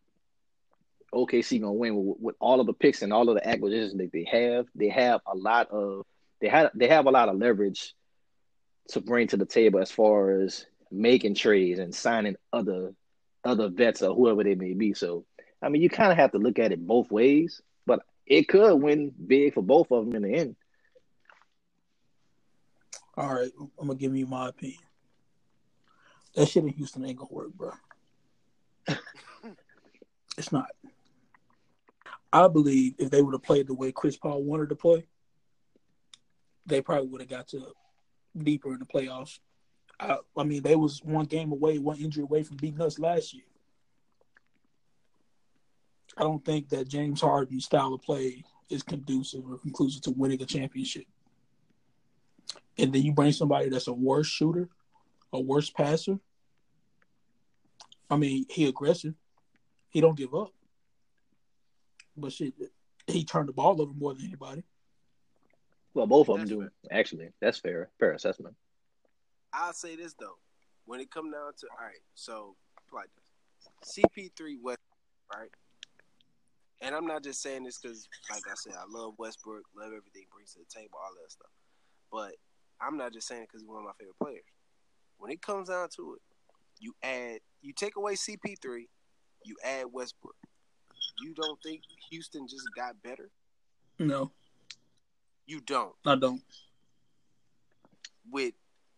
[1.15, 4.13] OKC gonna win with, with all of the picks and all of the acquisitions that
[4.13, 4.67] they have.
[4.75, 6.05] They have a lot of
[6.41, 7.95] they had they have a lot of leverage
[8.89, 12.95] to bring to the table as far as making trades and signing other
[13.45, 14.95] other vets or whoever they may be.
[14.95, 15.25] So
[15.63, 18.75] I mean, you kind of have to look at it both ways, but it could
[18.77, 20.57] win big for both of them in the end.
[23.17, 24.79] All right, I'm gonna give you my opinion.
[26.35, 27.73] That shit in Houston ain't gonna work, bro.
[30.37, 30.69] it's not.
[32.33, 35.07] I believe if they would have played the way Chris Paul wanted to play,
[36.67, 37.73] they probably would have got to
[38.37, 39.39] deeper in the playoffs.
[39.99, 43.35] I, I mean, they was one game away, one injury away from beating us last
[43.35, 43.45] year.
[46.17, 50.43] I don't think that James Harden's style of play is conducive or conclusive to winning
[50.43, 51.05] a championship.
[52.77, 54.69] And then you bring somebody that's a worse shooter,
[55.33, 56.19] a worse passer.
[58.11, 59.15] I mean, he aggressive.
[59.91, 60.53] He don't give up.
[62.21, 62.55] But shit,
[63.07, 64.63] he turned the ball over more than anybody.
[65.95, 66.71] Well, both of them do fair.
[66.91, 67.31] actually.
[67.41, 67.91] That's fair.
[67.99, 68.55] Fair assessment.
[69.53, 70.37] I'll say this though,
[70.85, 72.55] when it come down to all right, so
[72.93, 74.79] like this, CP3 West,
[75.35, 75.51] right?
[76.81, 80.23] And I'm not just saying this because, like I said, I love Westbrook, love everything
[80.23, 81.51] he brings to the table, all that stuff.
[82.13, 82.37] But
[82.81, 84.45] I'm not just saying it because he's one of my favorite players.
[85.19, 86.23] When it comes down to it,
[86.79, 88.87] you add, you take away CP3,
[89.45, 90.37] you add Westbrook.
[91.21, 93.31] You don't think Houston just got better?
[93.99, 94.31] No,
[95.47, 95.95] You don't.
[96.07, 96.43] I don't.
[98.31, 98.55] with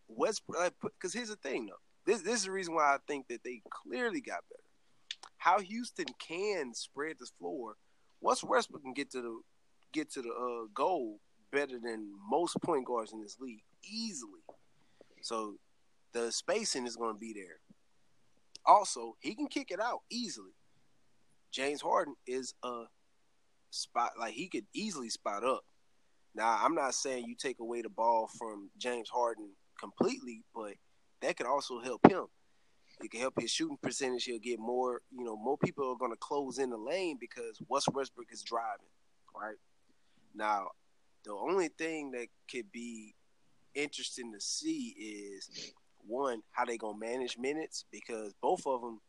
[0.07, 0.73] Westbrook.
[0.81, 1.79] Because here's the thing, though.
[2.05, 4.63] This this is the reason why I think that they clearly got better.
[5.37, 7.75] How Houston can spread the floor.
[8.21, 9.41] Once Westbrook can get to the
[9.93, 11.19] get to the uh, goal
[11.51, 14.41] better than most point guards in this league easily.
[15.21, 15.55] So
[16.13, 17.59] the spacing is going to be there.
[18.65, 20.51] Also, he can kick it out easily.
[21.51, 22.83] James Harden is a
[23.69, 25.63] spot like he could easily spot up.
[26.33, 30.73] Now, I'm not saying you take away the ball from James Harden completely, but
[31.21, 32.25] that could also help him.
[33.03, 34.25] It can help his shooting percentage.
[34.25, 37.59] He'll get more, you know, more people are going to close in the lane because
[37.67, 38.85] Wes Westbrook is driving,
[39.35, 39.57] right?
[40.35, 40.69] Now,
[41.25, 43.15] the only thing that could be
[43.73, 45.73] interesting to see is
[46.07, 49.01] one, how they going to manage minutes because both of them,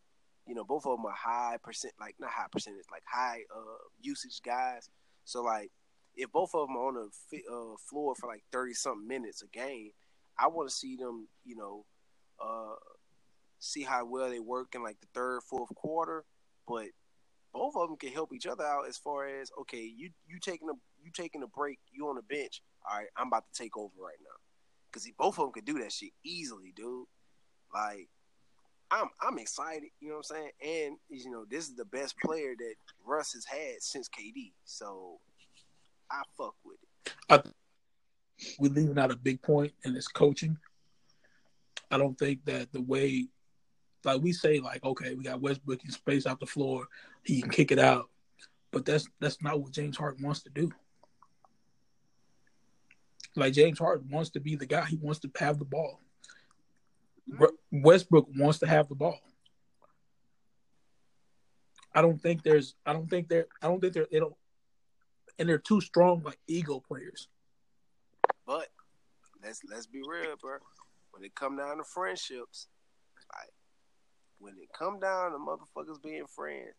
[0.46, 3.88] you know, both of them are high percent, like not high percentage, like high uh,
[4.00, 4.88] usage guys.
[5.24, 5.70] So, like,
[6.16, 6.94] if both of them are on
[7.30, 9.90] the uh, floor for like 30 something minutes a game,
[10.38, 11.84] I want to see them, you know,
[12.42, 12.74] uh,
[13.60, 16.24] see how well they work in like the third, fourth quarter.
[16.66, 16.88] But
[17.52, 20.68] both of them can help each other out as far as okay, you you taking
[20.68, 22.62] a you taking a break, you on the bench.
[22.88, 24.36] All right, I'm about to take over right now
[24.90, 27.06] because both of them could do that shit easily, dude.
[27.72, 28.08] Like.
[28.92, 30.50] I'm I'm excited, you know what I'm saying?
[30.62, 32.74] And you know, this is the best player that
[33.04, 34.52] Russ has had since KD.
[34.66, 35.18] So
[36.10, 37.52] I fuck with it.
[38.58, 40.58] We're leaving out a big point, and it's coaching.
[41.90, 43.28] I don't think that the way,
[44.04, 46.86] like we say, like okay, we got Westbrook can space out the floor,
[47.24, 48.10] he can kick it out,
[48.72, 50.70] but that's that's not what James Harden wants to do.
[53.36, 54.84] Like James Harden wants to be the guy.
[54.84, 55.98] He wants to have the ball.
[57.70, 59.18] Westbrook wants to have the ball.
[61.94, 62.74] I don't think there's.
[62.86, 63.46] I don't think there.
[63.62, 64.06] I don't think they're.
[64.10, 64.34] They don't.
[65.38, 67.28] and they're too strong like ego players.
[68.46, 68.68] But
[69.42, 70.58] let's let's be real, bro.
[71.12, 72.68] When it come down to friendships,
[73.34, 73.50] like
[74.38, 76.74] when it come down to motherfuckers being friends,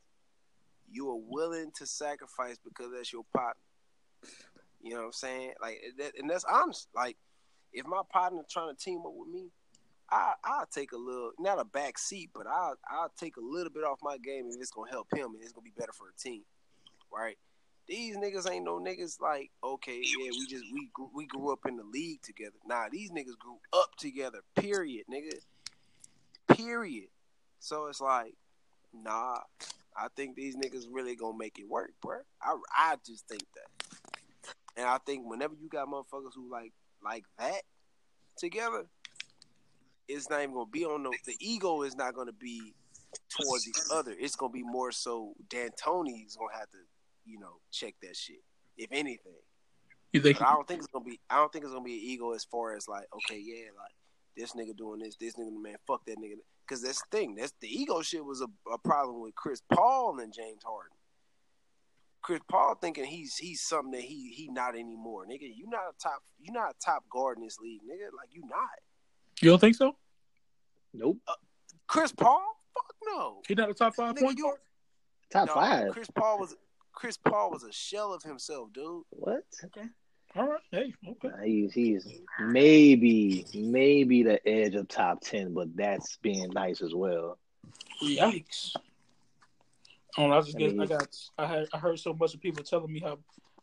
[0.90, 3.62] you are willing to sacrifice because that's your partner.
[4.82, 5.54] You know what I'm saying?
[5.62, 5.82] Like,
[6.20, 6.90] and that's honest.
[6.96, 7.18] Like,
[7.72, 9.50] if my partner trying to team up with me,
[10.10, 13.72] I I'll take a little, not a back seat, but I'll I'll take a little
[13.72, 16.08] bit off my game if it's gonna help him and it's gonna be better for
[16.08, 16.44] the team,
[17.12, 17.38] right?
[17.88, 21.78] These niggas ain't no niggas like okay, yeah, we just we we grew up in
[21.78, 22.56] the league together.
[22.66, 24.40] Nah, these niggas grew up together.
[24.56, 25.34] Period, nigga.
[26.56, 27.08] Period.
[27.60, 28.36] So it's like,
[28.94, 29.40] nah,
[29.98, 32.20] I think these niggas really gonna make it work, bro.
[32.42, 34.14] I I just think that,
[34.78, 37.64] and I think whenever you got motherfuckers who like like that
[38.38, 38.86] together,
[40.08, 42.74] it's not even gonna be on the the ego is not gonna be
[43.30, 44.14] towards each other.
[44.18, 46.80] It's gonna be more so D'Antoni's gonna have to,
[47.26, 48.44] you know, check that shit.
[48.78, 49.34] If anything.
[50.12, 51.94] You think But I don't think it's gonna be I don't think it's gonna be
[51.94, 53.94] an ego as far as like, okay, yeah, like
[54.36, 56.36] this nigga doing this, this nigga man, fuck that nigga.
[56.68, 57.36] Cause that's the thing.
[57.36, 60.96] That's the ego shit was a, a problem with Chris Paul and James Harden.
[62.22, 65.26] Chris Paul thinking he's he's something that he he not anymore.
[65.26, 68.16] Nigga, you not a top you not a top guard in this league, nigga.
[68.18, 68.70] Like you not.
[69.42, 69.96] You don't think so?
[70.94, 71.18] Nope.
[71.28, 71.34] Uh,
[71.88, 72.42] Chris Paul?
[72.74, 73.42] Fuck no.
[73.48, 74.60] He's not a top five Nigga, point you- guard.
[75.32, 75.92] Top No, five.
[75.92, 76.56] Chris Paul was
[76.94, 79.04] Chris Paul was a shell of himself, dude.
[79.10, 79.44] What?
[79.66, 79.88] Okay.
[80.36, 81.28] All right, hey, okay.
[81.28, 82.08] Nah, he's he's
[82.40, 87.38] maybe maybe the edge of top ten, but that's being nice as well.
[88.04, 88.72] Yikes!
[90.18, 92.42] Oh, I just I get mean- I got I had I heard so much of
[92.42, 93.18] people telling me how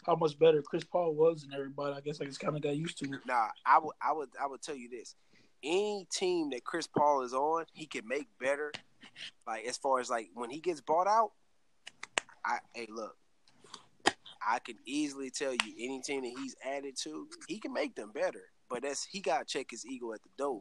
[0.07, 1.95] how much better Chris Paul was than everybody.
[1.95, 3.21] I guess I just kind of got used to it.
[3.27, 5.15] Nah, I would I would I would tell you this.
[5.63, 8.73] Any team that Chris Paul is on, he can make better.
[9.47, 11.33] Like as far as like when he gets bought out,
[12.45, 13.17] I hey look,
[14.47, 18.11] I can easily tell you any team that he's added to, he can make them
[18.13, 18.45] better.
[18.69, 20.61] But that's he gotta check his ego at the door.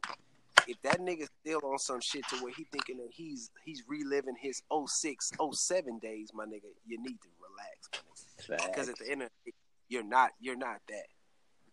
[0.68, 4.36] If that nigga still on some shit to where he thinking that he's he's reliving
[4.40, 9.30] his 06, 07 days, my nigga, you need to relax, because at the end of
[9.46, 9.58] the day,
[9.88, 11.08] you're not you're not that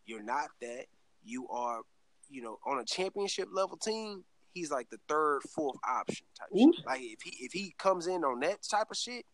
[0.06, 0.86] you're not that
[1.24, 1.80] you are
[2.28, 6.72] you know on a championship level team he's like the third fourth option type Ooh.
[6.74, 6.86] shit.
[6.86, 9.24] like if he if he comes in on that type of shit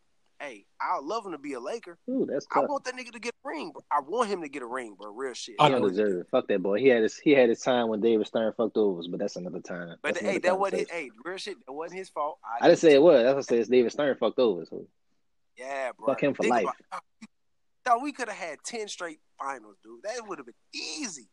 [0.41, 3.21] hey i'd love him to be a laker Ooh, that's i want that nigga to
[3.21, 3.83] get a ring bro.
[3.93, 6.27] i want him to get a ring bro real shit I don't deserve it.
[6.31, 6.79] Fuck that boy.
[6.81, 9.37] He had his he had his time when David Stern fucked over us, but that's
[9.37, 9.97] another time.
[10.03, 12.81] but That's hey that wasn't his, hey real shit that wasn't his fault I didn't
[12.81, 13.23] say it was.
[13.23, 13.59] That's what I said.
[13.59, 14.65] It's David Stern fucked over.
[14.65, 14.85] So
[15.57, 16.65] yeah bro Fuck him for Think life.
[16.91, 17.03] about-
[17.85, 21.29] Dog, we could have had 10 straight finals dude that would have been easy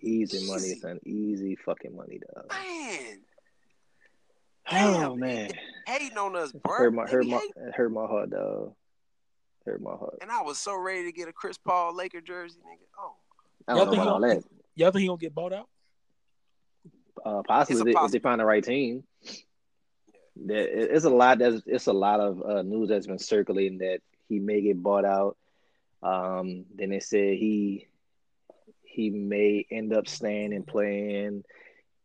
[0.00, 0.78] easy money, Easy.
[0.80, 0.98] son.
[1.04, 2.46] Easy fucking money, dog.
[2.50, 3.18] man
[4.68, 5.50] Oh Damn, man,
[5.86, 7.72] hating on us bro hurt my They hurt my hating.
[7.74, 8.74] hurt my heart, dog.
[9.64, 10.18] Hurt my heart.
[10.22, 12.86] And I was so ready to get a Chris Paul Laker jersey, nigga.
[12.98, 13.14] Oh,
[13.68, 14.44] I Y'all know think about all he- that.
[14.74, 15.68] Y'all think he gonna get bought out?
[17.24, 18.18] Uh, possibly a if they- if they possibility.
[18.22, 19.04] find the right team.
[20.36, 21.38] There, it- it's a lot.
[21.38, 25.04] There's it's a lot of uh, news that's been circulating that he may get bought
[25.04, 25.36] out.
[26.02, 27.86] Um, then they said he
[28.96, 31.44] he may end up staying and playing.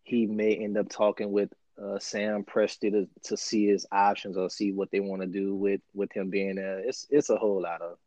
[0.03, 1.49] He may end up talking with
[1.81, 5.55] uh, Sam Presti to, to see his options or see what they want to do
[5.55, 6.79] with with him being there.
[6.79, 7.97] It's it's a whole lot of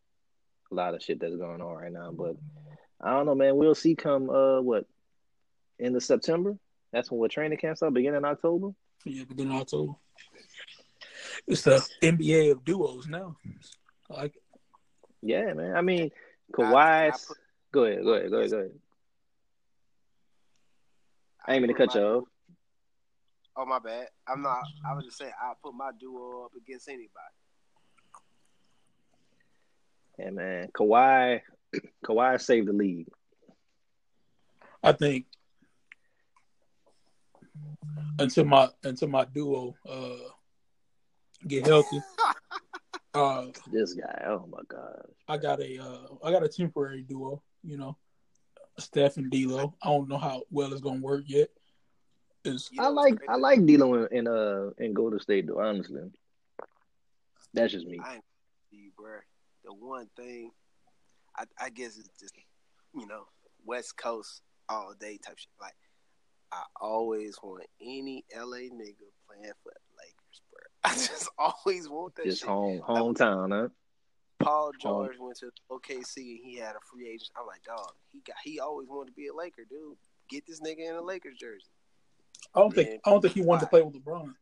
[0.71, 2.13] a lot of shit that's going on right now.
[2.13, 2.37] But
[3.01, 3.57] I don't know, man.
[3.57, 3.95] We'll see.
[3.95, 4.85] Come uh, what
[5.81, 6.59] end of September?
[6.93, 7.95] That's when what training camp start.
[7.95, 8.69] Beginning October.
[9.07, 9.95] Yeah, beginning October.
[11.47, 13.37] It's the NBA of duos now.
[14.11, 14.43] I like it.
[15.23, 15.75] Yeah, man.
[15.75, 16.11] I mean,
[16.59, 17.39] I- I put-
[17.75, 18.05] Go ahead.
[18.05, 18.31] Go ahead.
[18.31, 18.51] Go ahead.
[18.53, 18.71] Go ahead.
[21.45, 22.25] I ain't gonna put cut you off.
[23.57, 24.07] Oh my bad.
[24.29, 24.63] I'm not.
[24.89, 27.11] I was just saying I put my duo up against anybody.
[30.21, 30.69] Yeah, man.
[30.73, 31.41] Kawhi.
[32.07, 33.09] Kawhi saved the league.
[34.81, 35.27] I think
[38.21, 40.31] until my until my duo uh
[41.49, 42.01] get healthy.
[43.15, 44.25] uh This guy.
[44.29, 45.07] Oh my god.
[45.27, 47.97] I got a uh I got a temporary duo, you know.
[48.79, 49.75] Steph and D'Lo.
[49.83, 51.49] I don't know how well it's gonna work yet.
[52.45, 53.21] Is You I know what's like?
[53.29, 55.61] I like D'Lo in, in uh in Golden State though.
[55.61, 56.03] Honestly,
[57.53, 58.01] that's just me.
[58.03, 58.19] I
[58.71, 59.19] you, bro.
[59.65, 60.51] The one thing,
[61.37, 62.35] I, I guess it's just
[62.95, 63.23] you know
[63.65, 65.49] West Coast all day type shit.
[65.61, 65.75] Like
[66.53, 70.61] I always want any LA nigga playing for Lakers, bro.
[70.85, 72.49] I just always want that Just shit.
[72.49, 73.69] home hometown, huh?
[74.41, 77.31] Paul George went to OKC and he had a free agent.
[77.39, 79.97] I'm like, dog, he got he always wanted to be a Laker, dude.
[80.29, 81.67] Get this nigga in a Lakers jersey.
[82.55, 84.35] I don't think I don't think he wanted to play with LeBron.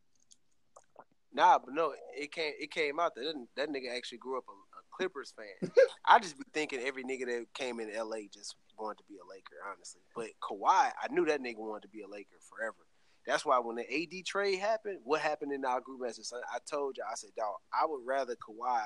[1.33, 4.51] Nah, but no, it came it came out that that nigga actually grew up a,
[4.51, 5.71] a Clippers fan.
[6.05, 9.27] I just be thinking every nigga that came in LA just wanted to be a
[9.29, 10.01] Laker, honestly.
[10.15, 12.85] But Kawhi, I knew that nigga wanted to be a Laker forever.
[13.25, 16.25] That's why when the AD trade happened, what happened in our group message?
[16.53, 18.83] I told you, I said, dog, I would rather Kawhi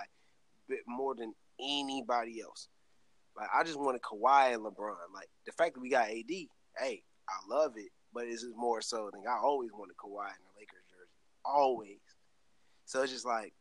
[0.68, 2.68] bit more than anybody else.
[3.36, 4.96] Like I just wanted Kawhi and LeBron.
[5.14, 8.82] Like the fact that we got AD, hey, I love it, but it's just more
[8.82, 11.12] so than I always wanted Kawhi in the Lakers jersey.
[11.46, 12.00] Always.
[12.86, 13.54] So it's just like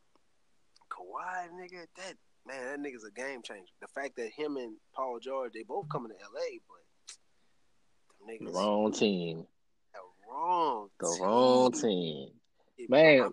[0.90, 2.14] Kawhi, nigga, that
[2.46, 3.72] man, that nigga's a game changer.
[3.80, 8.52] The fact that him and Paul George, they both coming to LA, but them niggas
[8.52, 9.46] the wrong team.
[9.92, 11.22] The wrong the team.
[11.22, 12.28] wrong team.
[12.88, 13.30] Man,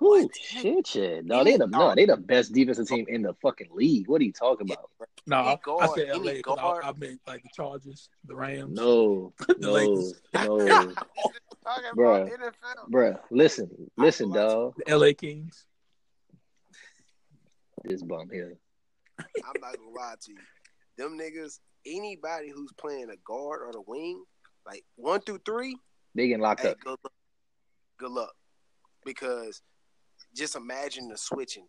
[0.00, 1.20] Who shit, yeah.
[1.22, 4.08] No, they the no, they the best defensive team in the fucking league.
[4.08, 4.88] What are you talking about?
[5.26, 8.74] No, I, I said LA because I, I meant like the Chargers, the Rams.
[8.74, 10.14] No, the no, Lakers.
[10.34, 10.56] no,
[11.94, 12.30] Bruh.
[12.90, 13.18] bruh.
[13.30, 14.72] Listen, listen, dog.
[14.86, 15.66] The LA Kings.
[17.84, 18.56] This bum here.
[19.18, 20.38] I'm not gonna lie to you.
[20.96, 24.24] Them niggas, anybody who's playing a guard or the wing,
[24.66, 25.76] like one through three,
[26.14, 26.78] They getting locked hey, up.
[26.80, 27.12] good luck.
[27.98, 28.32] Good luck.
[29.04, 29.60] Because
[30.34, 31.66] just imagine the switching.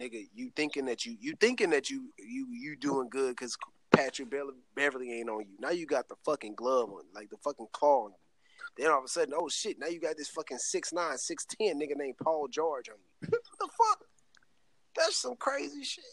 [0.00, 3.56] Nigga, you thinking that you you thinking that you you you doing good because
[3.90, 5.56] Patrick Beverley, Beverley ain't on you.
[5.58, 8.16] Now you got the fucking glove on, like the fucking claw on you.
[8.76, 11.96] Then all of a sudden, oh shit, now you got this fucking 6'9", 6'10 nigga
[11.96, 13.28] named Paul George on you.
[13.30, 14.04] what the fuck?
[14.94, 16.04] That's some crazy shit.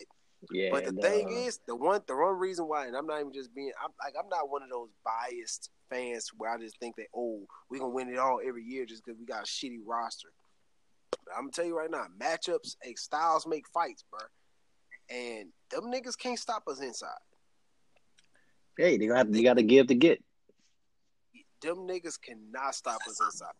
[0.52, 0.70] Yeah.
[0.72, 3.34] But the thing uh, is, the one the one reason why, and I'm not even
[3.34, 6.96] just being, I'm like I'm not one of those biased fans where I just think
[6.98, 9.80] that oh we gonna win it all every year just because we got a shitty
[9.86, 10.30] roster.
[11.26, 14.20] But I'm gonna tell you right now, matchups, hey, styles make fights, bro.
[15.10, 17.10] And them niggas can't stop us inside.
[18.78, 20.24] hey, they gonna have, you got to give to get.
[21.62, 23.54] Them niggas cannot stop us inside.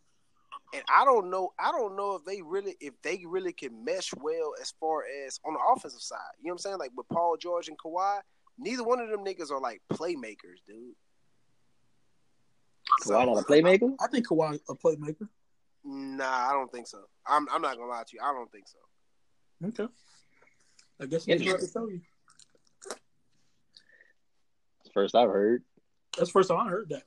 [0.74, 4.12] And I don't know, I don't know if they really, if they really can mesh
[4.20, 6.18] well as far as on the offensive side.
[6.40, 6.78] You know what I'm saying?
[6.80, 8.20] Like with Paul George and Kawhi,
[8.58, 10.96] neither one of them niggas are like playmakers, dude.
[13.04, 13.94] Kawhi not a playmaker.
[14.02, 15.28] I think Kawhi a playmaker.
[15.84, 17.04] Nah, I don't think so.
[17.28, 18.20] I'm I'm not gonna lie to you.
[18.24, 18.78] I don't think so.
[19.68, 19.92] Okay.
[21.02, 22.02] I guess he's about to tell you.
[24.94, 25.64] First I've heard.
[26.18, 27.04] That's the first time I heard that.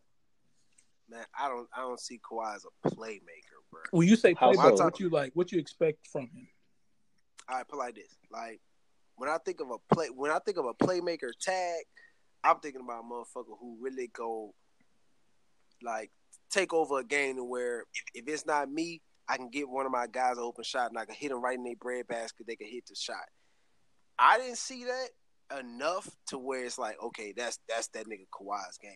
[1.08, 3.80] Man, I don't I don't see Kawhi as a playmaker, bro.
[3.92, 4.84] When you say playmaker, so?
[4.84, 5.32] what you like?
[5.34, 6.48] What you expect from him?
[7.48, 8.16] All right, put like this.
[8.30, 8.60] Like
[9.14, 11.84] when I think of a play when I think of a playmaker tag,
[12.42, 14.54] I'm thinking about a motherfucker who really go
[15.82, 16.10] like
[16.50, 19.86] take over a game to where if, if it's not me, I can get one
[19.86, 22.06] of my guys an open shot and I can hit them right in their bread
[22.06, 22.46] basket.
[22.46, 23.16] They can hit the shot.
[24.18, 28.78] I didn't see that enough to where it's like, okay, that's that's that nigga Kawhi's
[28.78, 28.92] game.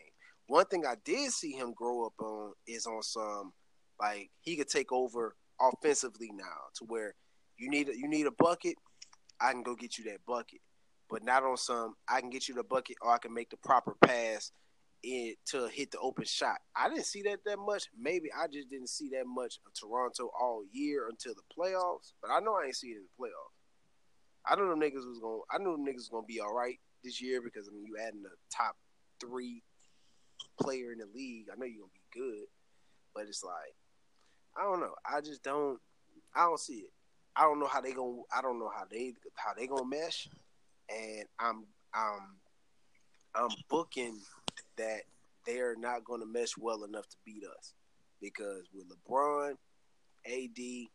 [0.46, 3.52] One thing I did see him grow up on is on some
[4.00, 6.44] like he could take over offensively now
[6.76, 7.14] to where
[7.58, 8.76] you need a, you need a bucket,
[9.40, 10.60] I can go get you that bucket,
[11.10, 13.58] but not on some I can get you the bucket or I can make the
[13.58, 14.52] proper pass
[15.02, 16.58] in to hit the open shot.
[16.76, 17.88] I didn't see that that much.
[17.98, 22.12] Maybe I just didn't see that much of Toronto all year until the playoffs.
[22.20, 23.56] But I know I ain't see it in the playoffs.
[24.46, 25.40] I know them niggas was gonna.
[25.50, 27.96] I knew them niggas was gonna be all right this year because I mean you
[27.98, 28.76] adding the top
[29.20, 29.62] three
[30.60, 31.46] player in the league.
[31.52, 32.46] I know you're gonna be good,
[33.14, 33.74] but it's like
[34.56, 34.94] I don't know.
[35.04, 35.78] I just don't.
[36.34, 36.92] I don't see it.
[37.36, 38.22] I don't know how they gonna.
[38.34, 40.28] I don't know how they how they gonna mesh,
[40.88, 42.36] and I'm I'm
[43.34, 44.18] I'm booking
[44.76, 45.02] that
[45.46, 47.74] they are not going to mesh well enough to beat us
[48.20, 49.52] because with LeBron,
[50.26, 50.88] AD,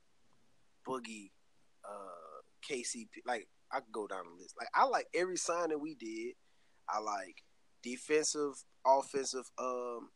[0.88, 1.32] Boogie,
[1.84, 4.56] uh, KCP, like I could go down the list.
[4.58, 6.34] Like I like every sign that we did.
[6.90, 7.44] I like
[7.84, 10.10] defensive, offensive um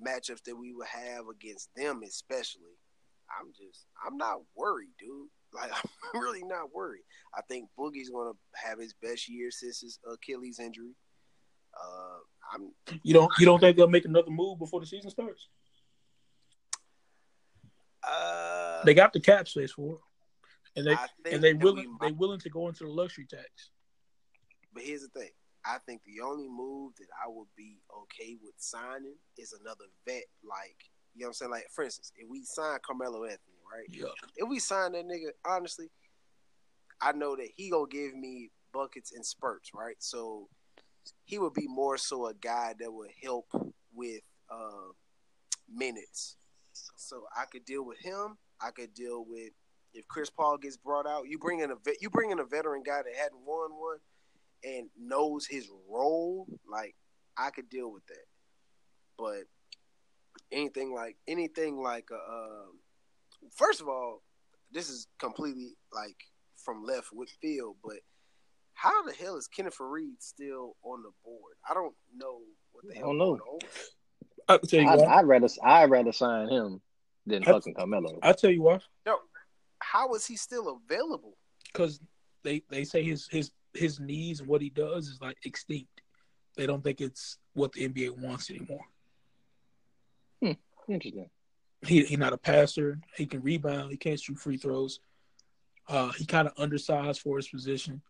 [0.00, 2.78] matchups that we would have against them, especially.
[3.40, 5.28] I'm just I'm not worried, dude.
[5.52, 5.70] Like
[6.14, 7.04] I'm really not worried.
[7.36, 10.94] I think Boogie's gonna have his best year since his Achilles injury.
[11.74, 12.18] Uh,
[12.52, 15.48] I'm You don't you don't think they'll make another move before the season starts?
[18.04, 20.00] uh, They got the cap space for it,
[20.76, 20.96] and they
[21.32, 23.70] and they willing we they willing to go into the luxury tax.
[24.74, 25.30] But here's the thing.
[25.64, 30.24] I think the only move that I would be okay with signing is another vet,
[30.42, 30.76] like
[31.14, 31.50] you know what I'm saying.
[31.52, 33.38] Like for instance, if we sign Carmelo Anthony,
[33.72, 33.86] right?
[33.88, 34.06] Yeah,
[34.36, 35.88] If we sign that nigga, honestly,
[37.00, 39.96] I know that he gonna give me buckets and spurts, right?
[39.98, 40.48] So
[41.24, 43.46] he would be more so a guy that would help
[43.94, 44.92] with uh,
[45.72, 46.36] minutes.
[46.96, 48.36] So I could deal with him.
[48.60, 49.50] I could deal with
[49.94, 51.28] if Chris Paul gets brought out.
[51.28, 53.98] You bring in a vet, you bring in a veteran guy that hadn't won one
[54.64, 56.46] and knows his role.
[56.70, 56.94] Like
[57.36, 58.26] I could deal with that.
[59.18, 59.44] But
[60.50, 62.78] anything like anything like uh, um,
[63.54, 64.22] first of all,
[64.70, 66.16] this is completely like
[66.56, 67.98] from left with field, but
[68.74, 71.54] how the hell is Kenneth Faried still on the board?
[71.68, 72.40] I don't know
[72.72, 73.58] what the I hell don't know.
[74.48, 75.06] I'll tell you I'd, why.
[75.06, 76.80] I'd rather I'd rather sign him
[77.26, 78.18] than I- fucking Carmelo.
[78.22, 78.80] I'll tell you why.
[79.06, 79.18] No,
[79.80, 81.36] how is he still available?
[81.72, 82.00] Because
[82.42, 86.02] they they say his his his knees and what he does is like extinct.
[86.56, 88.84] They don't think it's what the NBA wants anymore.
[90.88, 91.30] Interesting.
[91.86, 92.98] He he's not a passer.
[93.16, 93.90] He can rebound.
[93.92, 94.98] He can't shoot free throws.
[95.88, 98.02] Uh, he kind of undersized for his position.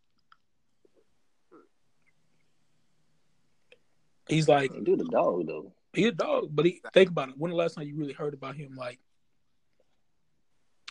[4.28, 5.72] He's like Do the dog though.
[5.92, 7.34] he a dog, but he think about it.
[7.38, 8.74] When the last time you really heard about him?
[8.76, 8.98] Like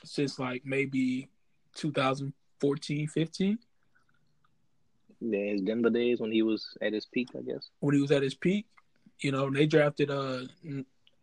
[0.04, 1.30] since like maybe
[1.76, 3.60] 2014, 15,
[5.22, 7.70] Yeah, his Denver days when he was at his peak, I guess.
[7.80, 8.66] when he was at his peak.
[9.20, 10.42] You know, and they drafted uh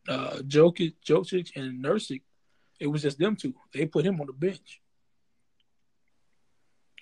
[0.08, 2.22] uh Jokic, Jokic and Nurkic.
[2.78, 3.54] It was just them two.
[3.74, 4.80] They put him on the bench.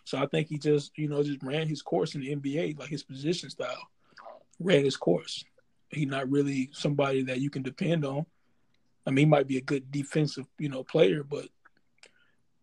[0.04, 2.88] So I think he just, you know, just ran his course in the NBA, like
[2.88, 3.88] his position style,
[4.58, 5.44] ran his course.
[5.90, 8.26] He's not really somebody that you can depend on.
[9.06, 11.46] I mean, he might be a good defensive, you know, player, but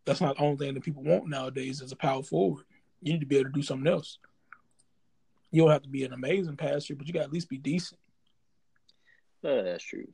[0.05, 2.65] that's not the only thing that people want nowadays as a power forward.
[3.01, 4.17] You need to be able to do something else.
[5.51, 7.57] You don't have to be an amazing passer, but you got to at least be
[7.57, 7.99] decent.
[9.43, 10.07] Uh, that's true.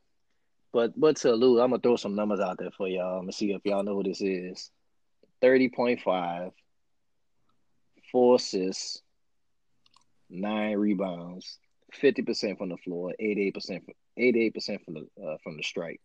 [0.71, 3.21] But but to Lou, I'm gonna throw some numbers out there for y'all.
[3.21, 4.69] Gonna see if y'all know who this is.
[5.41, 6.51] Thirty point five,
[8.11, 9.01] four assists,
[10.29, 11.57] nine rebounds,
[11.93, 13.83] fifty percent from the floor, eighty eight percent,
[14.17, 16.01] eighty eight percent from the uh, from the strike.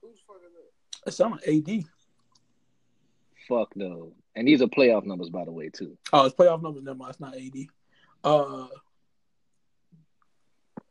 [0.00, 1.06] Who's fucking up?
[1.06, 1.84] It sounds like AD.
[3.48, 4.12] Fuck no.
[4.34, 5.96] And these are playoff numbers, by the way, too.
[6.12, 6.84] Oh, it's playoff numbers.
[6.84, 7.10] Never mind.
[7.10, 7.66] It's not AD.
[8.24, 8.66] Uh,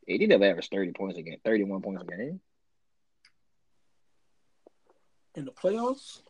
[0.10, 2.40] AD never averaged thirty points a game, thirty one points a game.
[5.36, 6.22] in the playoffs,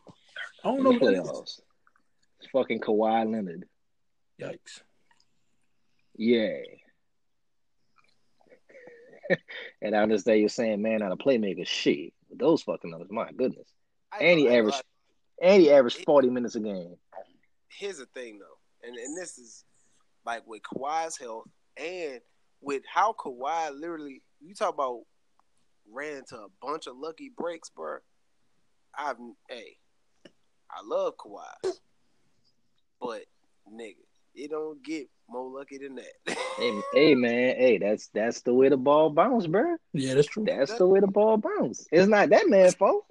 [0.64, 1.28] I don't In know the who that is.
[1.28, 1.60] playoffs.
[2.40, 3.66] It's fucking Kawhi Leonard.
[4.40, 4.82] Yikes.
[6.16, 6.58] Yeah.
[9.82, 11.66] and I understand you're saying, man, not a playmaker.
[11.66, 12.12] Shit.
[12.34, 13.68] Those fucking numbers, my goodness.
[14.12, 14.82] I And he ain't averaged
[15.42, 16.96] and he averaged 40 minutes a game.
[17.68, 19.64] Here's the thing, though, and and this is
[20.24, 22.20] like with Kawhi's health and
[22.60, 25.00] with how Kawhi literally, you talk about
[25.90, 27.98] ran into a bunch of lucky breaks, bro.
[28.96, 29.16] I've
[29.48, 29.76] hey,
[30.70, 31.72] I love Kawhi,
[33.00, 33.24] but
[33.72, 33.96] nigga,
[34.34, 36.36] it don't get more lucky than that.
[36.56, 39.76] Hey, hey man, hey, that's that's the way the ball bounce, bro.
[39.92, 40.44] Yeah, that's true.
[40.44, 41.86] That's the way the ball bounce.
[41.90, 43.04] It's not that man's fault.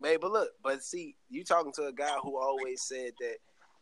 [0.00, 3.36] Man, but look, but see, you talking to a guy who always said that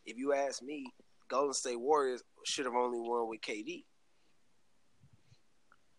[0.05, 0.85] if you ask me,
[1.29, 3.85] Golden State Warriors should have only won with KD.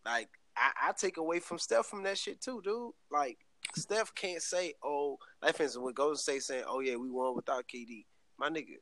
[0.05, 2.93] Like, I, I take away from Steph from that shit too, dude.
[3.11, 3.39] Like,
[3.77, 7.35] Steph can't say, oh, like for instance, when Golden State saying, oh yeah, we won
[7.35, 8.05] without KD.
[8.39, 8.77] My nigga,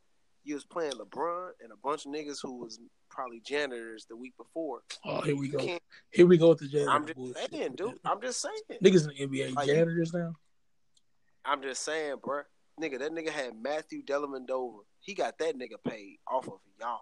[0.45, 2.79] you was playing LeBron and a bunch of niggas who was
[3.11, 4.81] probably janitors the week before.
[5.05, 5.79] Oh, here we You go.
[6.11, 7.51] Here we go with the janitor I'm just bullshit.
[7.53, 7.99] saying, dude.
[8.05, 8.81] I'm just saying.
[8.83, 10.35] Niggas in the NBA Like- janitors now.
[11.45, 12.43] I'm just saying, bruh.
[12.81, 14.81] Nigga, that nigga had Matthew Dellavedova.
[15.01, 17.01] He got that nigga paid off of y'all.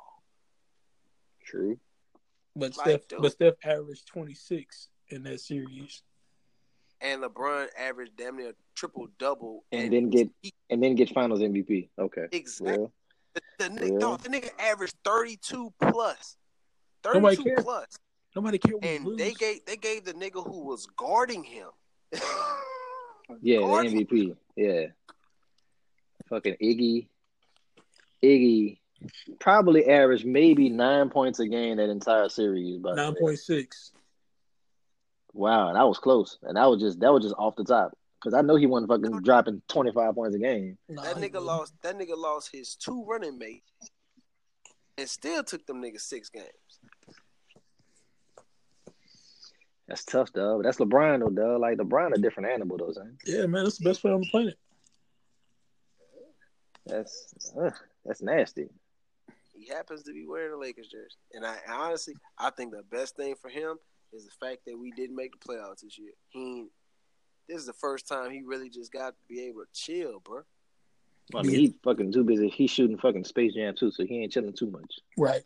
[1.44, 1.78] True.
[2.54, 3.22] But Like, Steph, dude.
[3.22, 6.02] but Steph averaged 26 in that series.
[7.02, 9.64] And LeBron averaged damn near triple double.
[9.70, 11.90] And then get he, and then get finals MVP.
[11.98, 12.26] Okay.
[12.32, 12.78] exactly.
[12.78, 12.92] Well,
[13.58, 13.98] The, the, nigga, Yeah.
[13.98, 16.36] dog, the nigga averaged 32 plus.
[17.04, 17.64] Nobody 32 cares.
[17.64, 17.86] plus.
[18.34, 21.68] Nobody cared when And you they gave they gave the nigga who was guarding him.
[23.42, 24.06] yeah, the guarding him.
[24.06, 24.36] MVP.
[24.56, 24.86] Yeah.
[26.28, 27.08] Fucking Iggy.
[28.22, 28.78] Iggy
[29.38, 33.92] probably averaged maybe nine points a game that entire series, but 9.6.
[35.34, 37.92] Wow, and that was close, and that was just that was just off the top
[38.26, 40.76] because I know he wasn't fucking dropping twenty five points a game.
[40.88, 41.44] Nah, That nigga didn't.
[41.44, 43.70] lost that nigga lost his two running mates
[44.98, 46.46] and still took them niggas six games.
[49.86, 50.60] That's tough, though.
[50.64, 51.60] That's LeBron, though, dog.
[51.60, 52.90] Like LeBron, a different animal, though.
[52.92, 53.16] Son.
[53.24, 54.58] Yeah, man, that's the best player on the planet.
[56.86, 57.70] That's uh,
[58.04, 58.66] that's nasty.
[59.54, 61.14] He happens to be wearing a Lakers jersey.
[61.32, 63.76] And I honestly, I think the best thing for him
[64.12, 66.10] is the fact that we didn't make the playoffs this year.
[66.30, 66.70] He, ain't-
[67.48, 70.42] this is the first time he really just got to be able to chill, bro.
[71.34, 72.48] I mean, he fucking too busy.
[72.48, 75.00] He's shooting fucking Space Jam too, so he ain't chilling too much.
[75.18, 75.42] Right.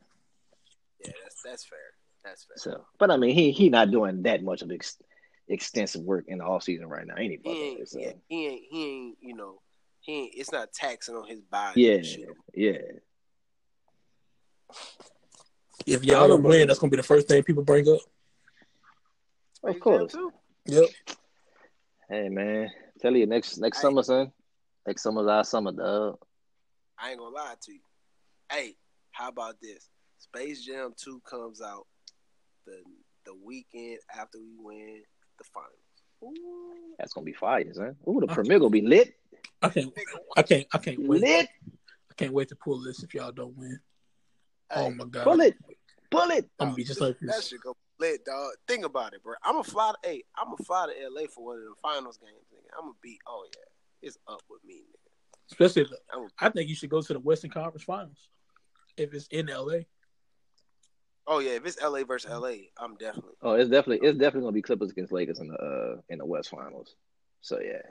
[1.04, 1.78] Yeah, that's that's fair.
[2.24, 2.56] That's fair.
[2.56, 5.00] So, but I mean, he he not doing that much of ex-
[5.48, 7.14] extensive work in the off season right now.
[7.16, 7.50] Ain't he?
[7.50, 7.98] He ain't, way, so.
[7.98, 9.60] yeah, he ain't, he ain't, you know,
[10.00, 10.34] he ain't.
[10.36, 11.80] It's not taxing on his body.
[11.80, 12.28] Yeah, shit.
[12.54, 12.78] yeah.
[15.86, 18.00] If y'all don't win, that's gonna be the first thing people bring up.
[19.62, 20.14] Of course.
[20.66, 20.84] Yep.
[22.10, 22.68] Hey man,
[23.00, 23.82] Tell you next next Hey.
[23.82, 24.32] summer, son.
[24.84, 26.18] Next summer's our summer, dog.
[26.98, 27.80] I ain't gonna lie to you.
[28.50, 28.76] Hey,
[29.12, 29.88] how about this?
[30.18, 31.86] Space Jam 2 comes out
[32.66, 32.82] the
[33.26, 35.02] the weekend after we win
[35.38, 35.70] the finals.
[36.24, 37.94] Ooh, That's gonna be fire, son.
[38.08, 39.14] Ooh, the premiere gonna be lit.
[39.62, 39.94] I can't.
[39.94, 40.66] nigga, I can't.
[40.72, 41.20] I can't wait.
[41.20, 41.48] Lit.
[42.10, 43.78] I can't wait to pull this if y'all don't win.
[44.72, 45.24] Oh hey, Oh my god.
[45.24, 45.56] Pull it.
[46.10, 46.50] Pull it.
[46.58, 47.54] I'm gonna be just like that this.
[48.00, 48.52] Shit lit, dog.
[48.66, 49.34] Think about it, bro.
[49.44, 49.92] I'm gonna fly.
[49.92, 52.68] To, hey, I'm gonna fly to LA for one of the finals games, nigga.
[52.78, 53.18] I'm gonna be.
[53.26, 55.52] Oh yeah, it's up with me, nigga.
[55.52, 58.28] Especially, the, I'm, I think you should go to the Western Conference Finals
[58.96, 59.80] if it's in LA.
[61.26, 63.34] oh yeah, if it's LA versus LA, I'm definitely.
[63.42, 66.26] Oh, it's definitely it's definitely gonna be Clippers against Lakers in the uh in the
[66.26, 66.94] West Finals.
[67.40, 67.82] So yeah.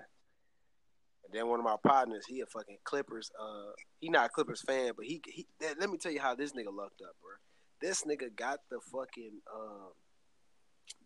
[1.25, 3.29] And then one of my partners, he a fucking Clippers.
[3.39, 5.45] Uh, he not a Clippers fan, but he he.
[5.79, 7.33] Let me tell you how this nigga lucked up, bro.
[7.81, 9.91] This nigga got the fucking um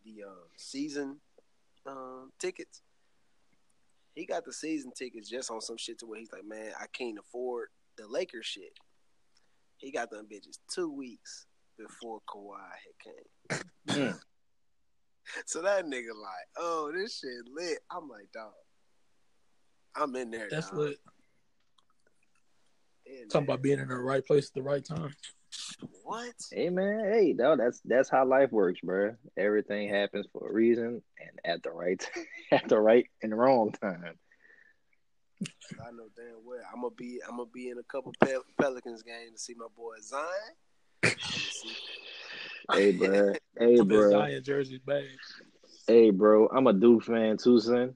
[0.05, 1.19] the uh, season
[1.85, 2.81] um tickets.
[4.15, 6.85] He got the season tickets just on some shit to where he's like, man, I
[6.93, 8.77] can't afford the Lakers shit.
[9.77, 11.47] He got them bitches two weeks
[11.77, 12.59] before Kawhi
[13.49, 13.59] had
[13.97, 14.07] came.
[14.11, 14.19] Mm.
[15.45, 17.79] So that nigga like, oh, this shit lit.
[17.89, 18.51] I'm like, dog.
[19.95, 20.47] I'm in there.
[20.51, 20.79] That's dog.
[20.79, 20.97] lit.
[23.05, 23.41] In Talking there.
[23.55, 25.13] about being in the right place at the right time.
[26.03, 26.33] What?
[26.51, 29.15] Hey man, hey, dog, that's that's how life works, bro.
[29.37, 32.07] Everything happens for a reason and at the right
[32.51, 34.15] at the right and wrong time.
[35.81, 36.59] I know damn well.
[36.73, 37.19] I'm gonna be.
[37.27, 40.27] I'm gonna be in a couple Pel- Pelicans games to see my boy Zion.
[42.69, 43.33] I'ma Hey, bro.
[43.59, 44.09] Hey, I'm in bro.
[44.09, 45.05] Zion jersey bag.
[45.87, 46.47] Hey, bro.
[46.47, 47.95] I'm a Duke fan too, son.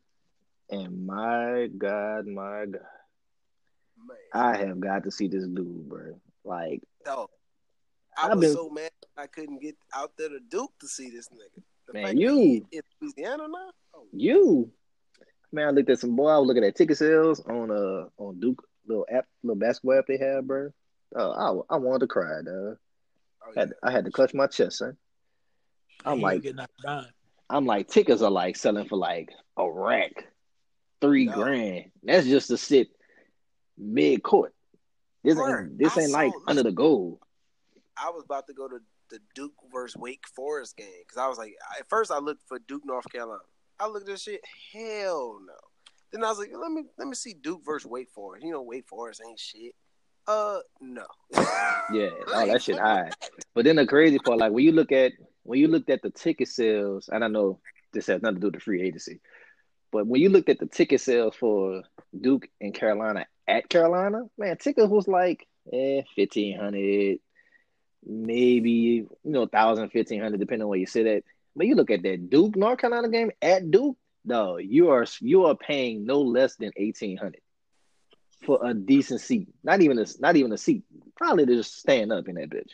[0.70, 2.82] And my God, my God,
[4.06, 6.20] man, I have got to see this dude, bro.
[6.44, 7.30] Like, dog.
[8.18, 11.10] I I've was been- so mad I couldn't get out there to Duke to see
[11.10, 11.62] this nigga.
[11.88, 13.72] The Man, you- in Louisiana now.
[13.96, 14.70] Oh, you,
[15.52, 15.68] man.
[15.68, 16.28] I looked at some boy.
[16.30, 20.06] I was looking at ticket sales on uh on Duke little app, little basketball app
[20.08, 20.70] they have, bro.
[21.16, 22.78] Oh, I, I wanted to cry, dog.
[22.78, 23.74] oh, I had.
[23.84, 24.98] I had to clutch my chest, son.
[26.06, 27.12] I'm like, ain't getting out of dime.
[27.50, 30.28] I'm like, tickets are like selling for like a rack,
[31.02, 31.34] three No.
[31.34, 31.86] grand.
[32.04, 32.90] That's just to sit
[33.78, 34.54] mid court.
[35.24, 37.20] This Bruh, ain't this I ain't like under the goal.
[38.04, 38.80] I was about to go to
[39.10, 42.60] the Duke versus Wake Forest game because I was like, at first I looked for
[42.60, 43.42] Duke North Carolina.
[43.80, 44.42] I looked at this shit,
[44.74, 45.54] hell no.
[46.12, 48.46] Then I was like, let me let me see Duke versus Wake Forest.
[48.46, 49.76] You know, Wake Forest ain't shit.
[50.28, 51.06] Uh, no.
[51.94, 53.10] Yeah, oh that shit high.
[53.54, 56.10] But then the crazy part, like when you look at when you looked at the
[56.10, 57.62] ticket sales, and I know
[57.94, 59.22] this has nothing to do with the free agency,
[59.90, 61.84] but when you looked at the ticket sales for
[62.20, 67.20] Duke and Carolina at Carolina, man, tickets was like eh, fifteen hundred,
[68.06, 71.24] maybe you know thousand, fifteen hundred, depending on where you sit at.
[71.56, 75.46] But you look at that Duke North Carolina game at Duke, no, you are you
[75.46, 77.42] are paying no less than eighteen hundred
[78.46, 79.48] for a decent seat.
[79.64, 80.84] Not even a not even a seat.
[81.16, 82.72] Probably just stand up in that bitch.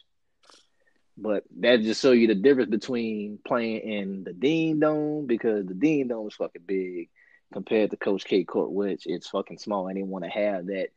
[1.15, 5.75] But that just show you the difference between playing in the Dean Dome because the
[5.75, 7.09] Dean Dome is fucking big
[7.53, 9.87] compared to Coach K Court, which it's fucking small.
[9.87, 10.89] I didn't want to have that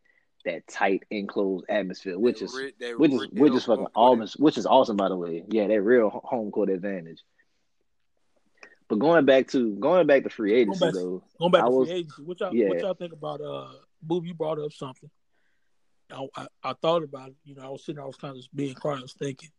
[0.46, 4.18] that tight enclosed atmosphere, which is They re- they which is which is fucking home
[4.18, 4.42] court awesome.
[4.44, 5.44] Which is awesome, by the way.
[5.48, 7.22] Yeah, that real home court advantage.
[8.88, 11.70] But going back to going back to free agency back- though, Going back I to
[11.70, 12.68] was- free agency, what y'all yeah.
[12.68, 13.68] what y'all think about uh
[14.02, 14.24] Boob?
[14.24, 15.10] You brought up something.
[16.12, 17.34] I, I, I thought about it.
[17.44, 19.50] You know, I was sitting, I was kind of just being quiet, I was thinking,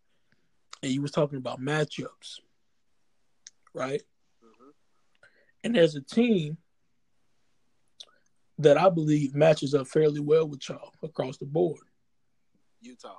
[0.82, 2.40] and you was talking about matchups,
[3.74, 4.02] right?
[4.42, 4.72] Mhm.
[5.66, 6.58] And there's a team
[8.60, 11.80] that I believe matches up fairly well with y'all across the board,
[12.82, 13.18] Utah.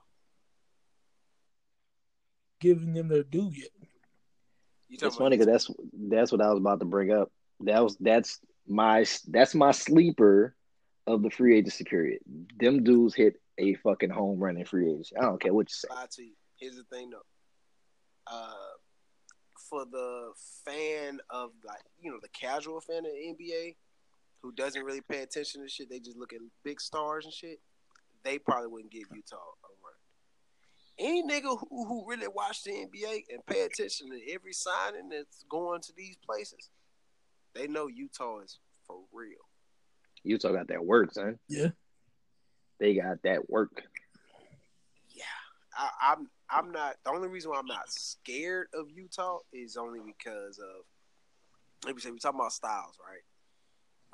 [2.60, 3.68] giving them their due yet.
[4.88, 5.70] You talking it's funny because that's
[6.08, 7.30] that's what I was about to bring up.
[7.60, 10.56] That was that's my that's my sleeper
[11.06, 12.20] of the free agency period.
[12.58, 15.16] Them dudes hit a fucking home run in free agency.
[15.16, 15.88] I don't care what you say.
[15.94, 16.34] lie to you.
[16.56, 17.22] Here's the thing though.
[18.26, 18.52] Uh,
[19.68, 20.32] for the
[20.64, 23.76] fan of like you know the casual fan of the NBA
[24.42, 27.60] who doesn't really pay attention to shit, they just look at big stars and shit.
[28.24, 29.94] They probably wouldn't give Utah a run.
[30.98, 35.44] Any nigga who, who really watch the NBA and pay attention to every signing that's
[35.48, 36.70] going to these places,
[37.54, 39.38] they know Utah is for real.
[40.24, 41.38] Utah got that work, son.
[41.48, 41.68] Yeah.
[42.78, 43.82] They got that work.
[45.10, 45.24] Yeah,
[45.76, 46.28] I, I'm.
[46.50, 46.96] I'm not.
[47.04, 50.84] The only reason why I'm not scared of Utah is only because of.
[51.84, 53.22] Let me say we talking about styles, right?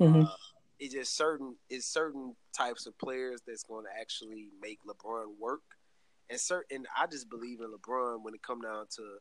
[0.00, 0.26] Mhm.
[0.26, 0.36] Uh,
[0.78, 1.56] it's just certain.
[1.68, 5.62] It's certain types of players that's going to actually make LeBron work,
[6.30, 6.86] and certain.
[6.96, 9.18] I just believe in LeBron when it come down to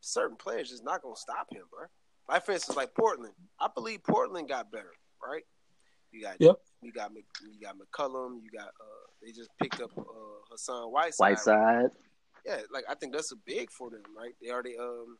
[0.00, 0.70] certain players.
[0.70, 1.86] Just not going to stop him, bro.
[2.28, 3.34] Like for instance, like Portland.
[3.58, 5.44] I believe Portland got better right?
[6.10, 6.56] You got Yep.
[6.82, 8.42] you got you got McCollum.
[8.42, 10.02] You got uh, they just picked up uh,
[10.50, 11.18] Hassan Whiteside.
[11.30, 11.90] Whiteside.
[12.44, 14.34] Yeah, like I think that's a big for them, right?
[14.42, 15.18] They already um,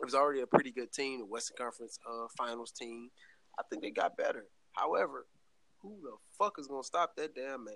[0.00, 3.10] it was already a pretty good team, the Western Conference uh Finals team.
[3.58, 4.46] I think they got better.
[4.72, 5.26] However,
[5.80, 7.74] who the fuck is gonna stop that damn man?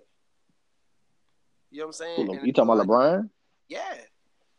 [1.70, 2.40] You know what I'm saying?
[2.44, 3.30] You talking about LeBron?
[3.68, 3.94] Yeah.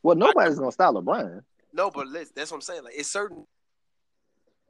[0.04, 1.42] Well, nobody's gonna stop LeBron.
[1.74, 2.84] No, but let's, that's what I'm saying.
[2.84, 3.46] Like it's certain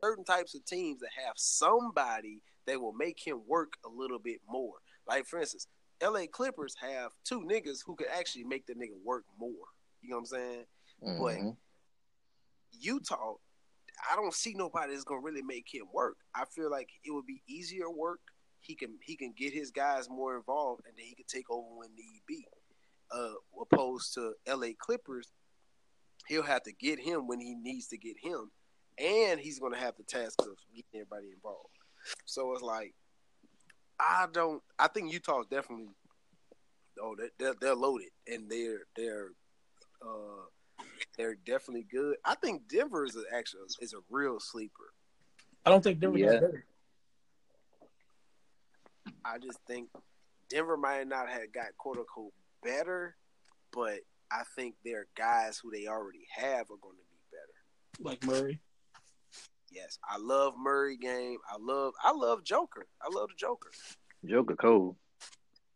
[0.02, 4.39] certain types of teams that have somebody that will make him work a little bit
[4.47, 4.76] more.
[5.08, 5.68] Like for instance,
[6.02, 9.52] LA Clippers have two niggas who could actually make the nigga work more.
[10.02, 10.66] You know what I'm saying?
[11.04, 11.58] Mhm.
[12.80, 13.36] Utah,
[14.12, 16.18] I don't see nobody that's gonna really make him work.
[16.34, 18.20] I feel like it would be easier work.
[18.62, 21.68] He can he can get his guys more involved, and then he can take over
[21.76, 22.45] when need be.
[23.12, 24.74] Uh, opposed to L.A.
[24.74, 25.32] Clippers,
[26.28, 28.52] he'll have to get him when he needs to get him,
[28.97, 31.70] and he's gonna have the task of getting everybody involved.
[32.26, 32.93] So it's like,
[34.00, 34.62] I don't.
[34.78, 35.89] I think Utah's definitely.
[37.02, 39.30] Oh, they're, they're, they're loaded, and they're they're.
[40.02, 40.45] Uh,
[41.20, 42.15] they're definitely good.
[42.24, 44.93] I think Denver is a, actually is a real sleeper.
[45.65, 46.32] I don't think Denver Yeah.
[46.32, 46.65] got better.
[49.26, 49.89] I just think
[50.49, 52.32] Denver might not have got quote unquote
[52.63, 53.17] better,
[53.74, 53.99] but
[54.32, 58.09] I think their guys who they already have are going to be better.
[58.09, 58.61] Like Murray.
[59.72, 61.38] Yes, I love Murray game.
[61.51, 62.88] I love I love Joker.
[63.01, 63.72] I love the Joker.
[64.26, 64.95] Joker Cole.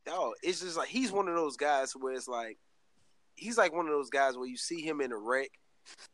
[0.07, 2.57] No, it's just like he's one of those guys where it's like
[3.35, 5.51] he's like one of those guys where you see him in a wreck,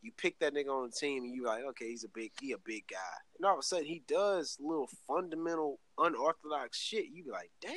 [0.01, 2.51] you pick that nigga on the team, and you like, okay, he's a big he
[2.53, 2.97] a big guy,
[3.37, 7.05] and all of a sudden he does little fundamental unorthodox shit.
[7.13, 7.75] You be like, damn,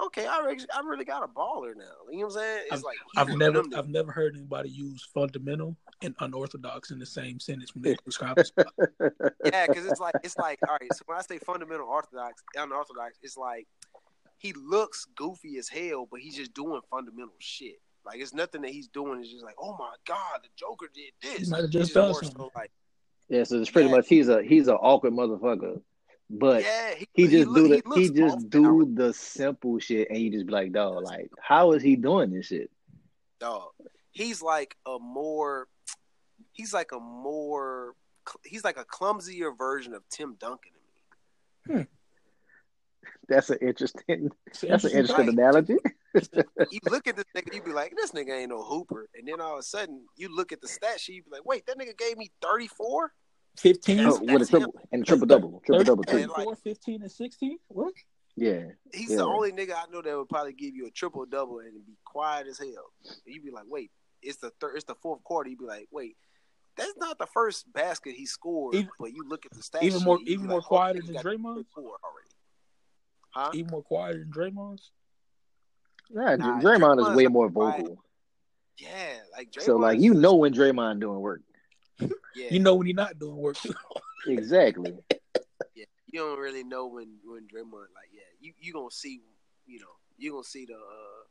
[0.00, 1.84] okay, I really, I really got a baller now.
[2.10, 2.64] You know what I'm saying?
[2.72, 7.06] It's like I've never them I've never heard anybody use fundamental and unorthodox in the
[7.06, 8.44] same sentence when they describe a.
[9.44, 10.92] Yeah, because it's like it's like all right.
[10.94, 13.66] So when I say fundamental orthodox, unorthodox, it's like
[14.38, 17.80] he looks goofy as hell, but he's just doing fundamental shit.
[18.08, 19.20] Like it's nothing that he's doing.
[19.20, 21.46] It's just like, oh my god, the Joker did this.
[21.46, 22.70] He might have just done so like,
[23.28, 23.96] Yeah, so it's pretty Yeah.
[23.96, 25.80] much he's a he's an awkward motherfucker.
[26.30, 29.78] But yeah, he, he just look- do the he, looks just do balance, the simple
[29.78, 32.70] shit and you just be like, dog, like, how is he doing this shit?
[33.40, 33.70] dog.
[34.10, 35.68] He's like a more.
[36.52, 37.94] He's like a more.
[38.44, 40.72] He's like a clumsier version of Tim Duncan
[41.66, 41.80] to me.
[41.80, 41.82] Hmm.
[43.28, 45.34] That's an interesting It's that's an interesting Right.
[45.34, 45.76] analogy.
[46.70, 49.08] you look at this nigga, you be like, this nigga ain't no hooper.
[49.14, 51.44] And then all of a sudden, you look at the stat sheet, you be like,
[51.44, 53.12] wait, that nigga gave me 34?
[53.58, 55.62] 15, Oh, with a that's triple and a triple double.
[55.66, 56.18] Triple double Yeah, too.
[56.28, 57.58] like- 34, 15, and 16?
[57.68, 57.94] What?
[58.36, 58.66] Yeah.
[58.92, 59.16] He's Yeah.
[59.16, 61.96] the only nigga I know that would probably give you a triple double and be
[62.04, 62.92] quiet as hell.
[63.04, 63.90] And you be like, wait,
[64.22, 65.50] it's the third, it's the fourth quarter.
[65.50, 66.16] You'd be like, wait,
[66.76, 68.76] that's not the first basket he scored.
[68.76, 71.06] Even- but you look at the stat even sheet, more- even more oh, quieter he
[71.08, 71.66] than got Draymond's?
[71.74, 72.28] 34 already.
[73.30, 73.50] Huh?
[73.54, 74.92] Even more quieter than Draymond's?
[76.10, 77.80] Nah, Nah, Draymond is way like more quiet.
[77.80, 78.04] vocal.
[78.78, 81.42] Yeah, like Draymond So like you know when Draymond doing work.
[82.00, 83.56] yeah, You know when he's not doing work.
[84.26, 84.92] Exactly.
[85.76, 89.20] yeah, you don't really know when when Draymond like yeah, you you gonna see
[89.66, 89.86] you know
[90.18, 91.22] you gonna see the uh,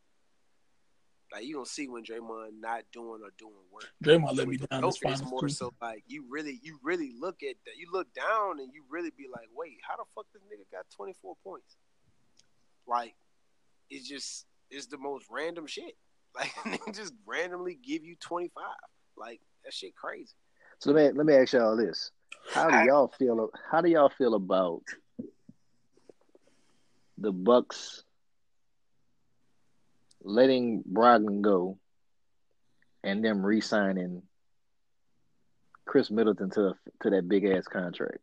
[1.33, 3.85] like you gonna see when Draymond not doing or doing work.
[4.03, 5.49] Draymond let me down Joker, this it's more too.
[5.49, 9.11] so like you really you really look at that you look down and you really
[9.17, 11.75] be like wait how the fuck this nigga got twenty four points
[12.87, 13.15] like
[13.89, 15.95] it's just it's the most random shit
[16.35, 18.63] like they just randomly give you twenty five
[19.17, 20.33] like that shit crazy.
[20.79, 22.11] So let me let me ask y'all this:
[22.53, 23.49] How do y'all feel?
[23.71, 24.83] How do y'all feel about
[27.17, 28.03] the Bucks
[30.21, 31.79] letting Brogdon go
[33.03, 34.21] and them re-signing
[35.85, 38.19] Khris Middleton to to that big ass contract?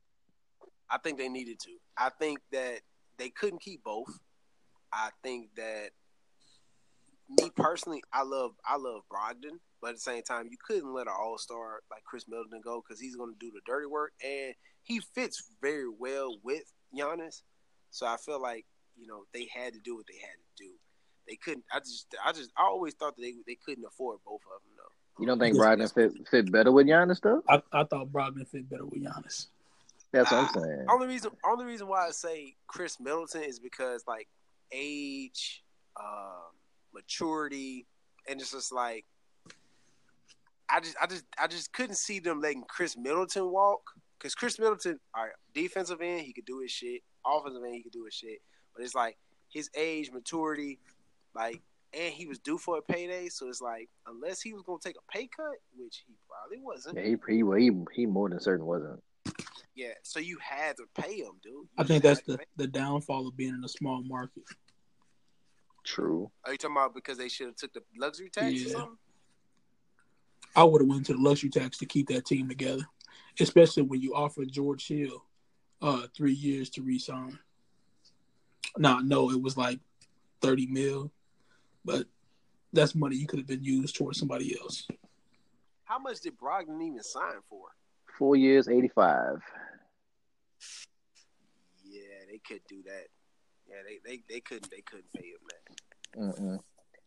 [0.89, 1.71] I think they needed to.
[1.97, 2.81] I think that
[3.19, 4.19] they couldn't keep both.
[4.93, 5.91] I think that
[7.29, 11.07] me personally, I love I love Brogdon, but at the same time, you couldn't let
[11.07, 14.13] an All Star like Khris Middleton go because he's going to do the dirty work,
[14.23, 16.65] and he fits very well with
[16.97, 17.43] Giannis.
[17.91, 18.67] So I feel like
[18.97, 20.71] you know they had to do what they had to do.
[21.29, 21.65] They couldn't.
[21.73, 24.77] I just I just I always thought that they they couldn't afford both of them
[24.77, 25.23] though.
[25.23, 25.65] You don't think Yes.
[25.65, 27.43] Brogdon fit fit better with Giannis though?
[27.49, 29.47] I, I thought Brogdon fit better with Giannis.
[30.13, 30.87] That's what I'm saying.
[30.89, 34.29] Only reason, only reason why I say Khris Middleton is because like
[34.71, 35.65] age,
[35.99, 36.53] um,
[36.95, 37.87] maturity,
[38.29, 39.05] and it's just like
[40.71, 43.83] I just, I just, I just couldn't see them letting Khris Middleton walk
[44.19, 47.83] because Khris Middleton, all right, defensive end he could do his shit, offensive end he
[47.83, 48.39] could do his shit,
[48.75, 49.17] but it's like
[49.49, 50.79] his age, maturity,
[51.35, 51.61] like,
[51.93, 54.97] and he was due for a payday, so it's like unless he was gonna take
[54.97, 56.97] a pay cut, which he probably wasn't.
[56.97, 59.01] Yeah, he, he he he more than certain wasn't.
[59.77, 61.53] Yeah, so you had to pay him, dude.
[61.53, 64.45] You I think that's the, the downfall of being in a small market.
[65.85, 66.31] True.
[66.45, 68.73] Are you talking about because they should have took the luxury tax or Yeah.
[68.73, 68.99] something?
[70.57, 72.87] I would have went to the luxury tax to keep that team together,
[73.41, 75.25] especially when you offer George Hill
[75.83, 77.39] uh, three years to resign.
[78.79, 79.81] Nah, no, it was like
[80.41, 81.13] thirty mil,
[81.85, 82.07] but
[82.73, 84.87] that's money you could have been used towards somebody else.
[85.85, 87.67] How much did Brogdon even sign for?
[88.19, 89.43] Four years, eighty-five.
[91.85, 93.07] Yeah, they could do that.
[93.69, 95.74] Yeah, they they, they couldn't they couldn't pay him that.
[96.17, 96.59] Mm-mm.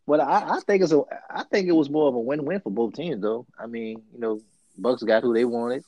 [0.05, 2.71] But I, I think it's a I think it was more of a win-win for
[2.71, 3.45] both teams, though.
[3.59, 4.41] I mean, you know,
[4.77, 5.83] Bucks got who they wanted.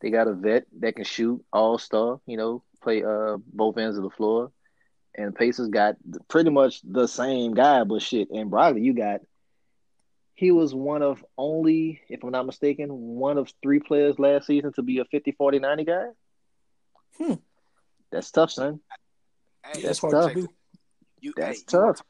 [0.00, 2.20] They got a vet that can shoot, all star.
[2.26, 4.52] You know, play uh both ends of the floor.
[5.16, 5.94] And Pacers got
[6.28, 8.30] pretty much the same guy, but shit.
[8.30, 9.20] And Brogdon, you got
[10.34, 14.72] he was one of only, if I'm not mistaken, one of three players last season
[14.74, 16.06] to be a 50, 40, 90 guy.
[17.18, 17.34] Hmm.
[18.10, 18.80] That's tough, son.
[19.64, 20.32] Hey, Yeah, it's That's tough.
[20.32, 20.48] to.
[21.20, 22.02] You, That's hey, tough.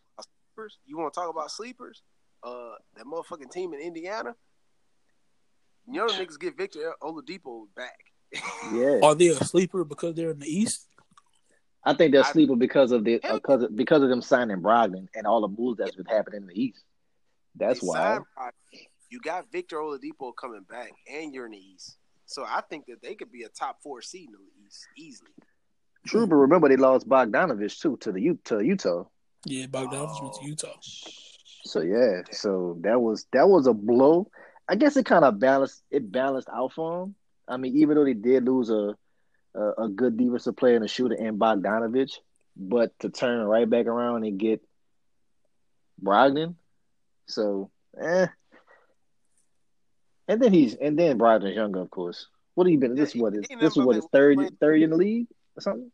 [0.54, 0.78] Talk about sleepers?
[0.86, 2.02] You want to talk about sleepers?
[2.42, 4.34] Uh, that motherfucking team in Indiana.
[5.86, 7.98] You know, the niggas get Victor Oladipo back.
[8.72, 9.00] Yeah.
[9.02, 10.88] Are they a sleeper because they're in the East?
[11.84, 14.60] I think they're I- sleeping because of the Hell because of, because of them signing
[14.60, 16.82] Brogdon and all the moves that's been happening in the East.
[17.56, 18.20] That's They why.
[19.10, 21.98] You got Victor Oladipo coming back, and you're in the East.
[22.26, 25.30] So I think that they could be a top four seed in the East easily.
[26.06, 29.04] True, but remember they lost Bogdanovich too to the U to Utah.
[29.46, 30.46] Yeah, Bogdanovich went to Oh.
[30.46, 30.74] Utah.
[31.66, 34.30] So yeah, so that was that was a blow.
[34.68, 37.14] I guess it kind of balanced it balanced out for them.
[37.48, 38.96] I mean, even though they did lose a
[39.54, 42.18] a, a good defensive player and a shooter in Bogdanovich,
[42.56, 44.62] but to turn right back around and get
[46.02, 46.54] Brogdon,
[47.26, 47.70] so
[48.00, 48.26] eh.
[50.28, 52.26] And then he's and then Brogdon's younger, of course.
[52.54, 52.96] What have you been?
[52.96, 55.26] Yeah, This he- what is this is never what his third third in the league
[55.56, 55.90] or something?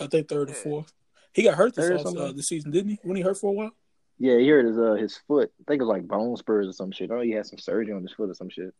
[0.00, 0.92] I think third or fourth.
[1.32, 2.98] He got hurt this off, uh, this season, didn't he?
[3.02, 3.70] When he hurt for a while?
[4.18, 5.50] Yeah, he hurt his uh his foot.
[5.60, 7.10] I think it was like bone spurs or some shit.
[7.10, 8.74] Oh, he had some surgery on his foot or some shit.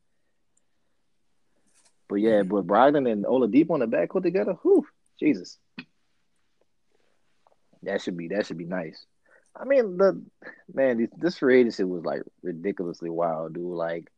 [2.09, 4.87] But yeah, but Brogdon and Oladipo on the back backcourt together, whew,
[5.19, 5.59] Jesus.
[7.83, 9.07] That should be that should be nice.
[9.57, 10.23] I mean, the
[10.73, 13.65] man, this, this free agency was like ridiculously wild, dude.
[13.65, 14.11] Like,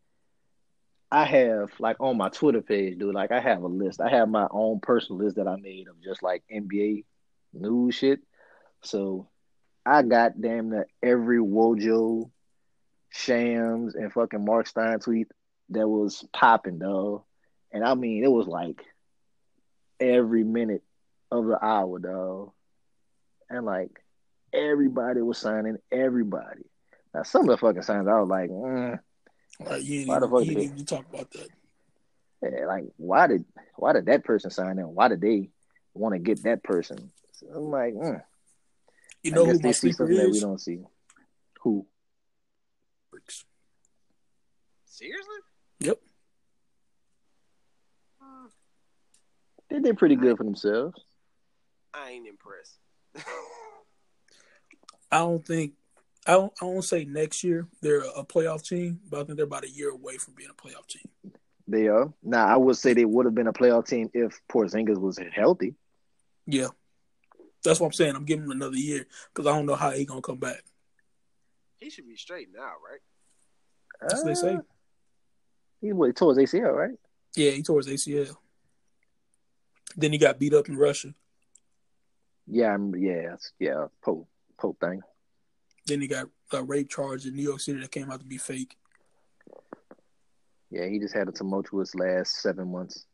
[1.11, 3.14] I have like on my Twitter page, dude.
[3.14, 4.01] Like, I have a list.
[4.01, 7.05] I have my own personal list that I made of just like NBA
[7.55, 8.21] news shit.
[8.83, 9.29] So
[9.87, 12.31] I got damn near every Wojo,
[13.11, 15.29] Shams, and fucking Mark Stein tweet
[15.71, 17.25] that was popping, though.
[17.73, 18.85] And I mean, it was like
[20.01, 20.83] every minute
[21.31, 22.55] of the hour, though.
[23.51, 23.91] And like
[24.53, 26.63] everybody was signing everybody.
[27.13, 28.99] Now, some of the fucking signs, I was like, mm,
[29.61, 31.49] Like, you Why the fuck you did even talk about that.
[32.43, 33.45] yeah, like why did
[33.77, 34.85] why did that person sign in?
[34.87, 35.51] Why did they
[35.95, 37.13] want to get that person?
[37.45, 38.23] So I'm like, mm.
[39.23, 40.81] You I know guess who they see sleeper something that we don't see.
[41.63, 41.87] Who?
[43.13, 43.45] Mavericks.
[44.87, 45.35] Seriously?
[45.81, 45.99] Yep.
[48.21, 48.47] Hmm,
[49.71, 51.01] They did pretty good for themselves.
[51.93, 52.79] I ain't impressed.
[55.11, 55.75] I don't think
[56.27, 59.47] I don't, I won't say next year they're a playoff team, but I think they're
[59.47, 61.33] about a year away from being a playoff team.
[61.69, 62.13] They are.
[62.23, 65.75] Now I would say they would have been a playoff team if Porzingis was healthy.
[66.47, 66.69] Yeah,
[67.65, 68.15] that's what I'm saying.
[68.15, 70.62] I'm giving him another year because I don't know how he gonna come back.
[71.79, 73.01] he should be straight now, right?
[74.01, 74.55] That's what they say.
[74.55, 74.61] Uh,
[75.81, 76.97] He what, tore his ACL, right?
[77.37, 78.37] Yeah, he tore his ACL.
[79.97, 81.15] Then he got beat up in Russia.
[82.47, 83.87] Yeah, I'm, yeah, yeah.
[84.03, 85.01] Pope, Pope thing.
[85.87, 88.39] Then he got a rape charge in New York City that came out to be
[88.39, 88.77] fake.
[90.71, 93.07] Yeah, he just had a tumultuous last seven months.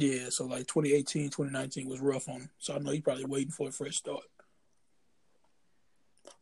[0.00, 2.50] Yeah, so like 2018, 2019 was rough on him.
[2.58, 4.24] So I know he's probably waiting for a fresh start.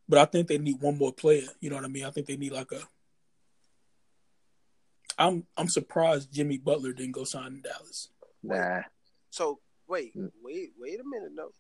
[0.09, 1.49] But I think they need one more player.
[1.61, 2.05] You know what I mean?
[2.05, 2.81] I think they need like a.
[5.19, 8.09] I'm I'm surprised Jimmy Butler didn't go sign in Dallas.
[8.43, 8.83] Nah,
[9.31, 10.31] So wait, Mm.
[10.43, 11.51] wait, wait a minute, no.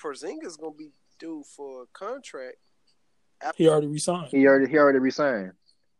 [0.00, 2.56] Porzingis gonna be due for a contract.
[3.56, 4.28] He already resigned.
[4.30, 5.52] he already he already resigned.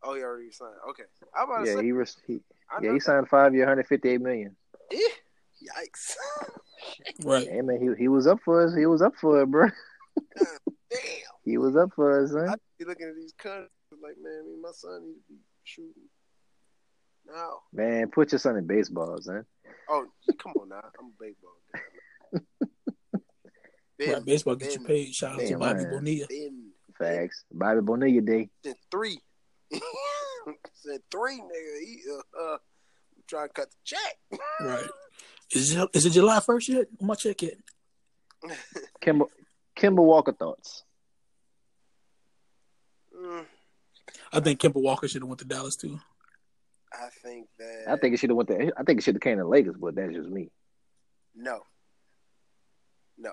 [0.03, 0.74] Oh, he already signed.
[0.91, 1.03] Okay,
[1.35, 1.85] I'm about to Yeah, say.
[1.85, 4.55] he was he, I yeah he signed five year, hundred fifty eight million.
[4.91, 5.14] That- Eh,
[5.82, 6.14] Yikes!
[7.24, 7.49] Right.
[7.49, 8.74] Hey man, he he was up for us.
[8.74, 9.68] He was up for it, bro.
[10.39, 10.49] Damn.
[11.45, 12.57] He was up for us, I huh?
[12.78, 13.72] be looking at these contracts
[14.03, 16.03] like, man, me and my son need to be shooting
[17.26, 17.61] now.
[17.72, 19.45] Man, put your son in baseball, son.
[19.89, 20.07] Oh,
[20.41, 21.80] come on now, I'm a baseball guy.
[24.01, 24.14] Right.
[24.14, 25.12] Been, Baseball get you paid.
[25.12, 25.91] Shout out to Bobby man.
[25.91, 26.26] Bonilla.
[26.28, 27.45] been, Facts.
[27.51, 28.49] Bobby Bonilla Day.
[28.62, 29.18] been three.
[30.74, 31.80] Said three, nigga.
[31.80, 32.59] He uh, uh
[33.29, 34.41] trying to cut the check.
[34.61, 34.85] Right.
[35.53, 36.89] Is it, is it July first yet?
[37.01, 37.59] I'm gonna check it.
[39.03, 39.24] Kemba,
[39.74, 40.83] Kemba Walker thoughts.
[43.18, 43.47] Mm,
[44.31, 45.99] I think Kemba Walker should have went to Dallas too.
[46.93, 47.85] I think that.
[47.89, 48.72] I think it should have went to.
[48.79, 50.51] I think it should have came to the Lakers, but that's just me.
[51.35, 51.61] no.
[53.20, 53.33] No,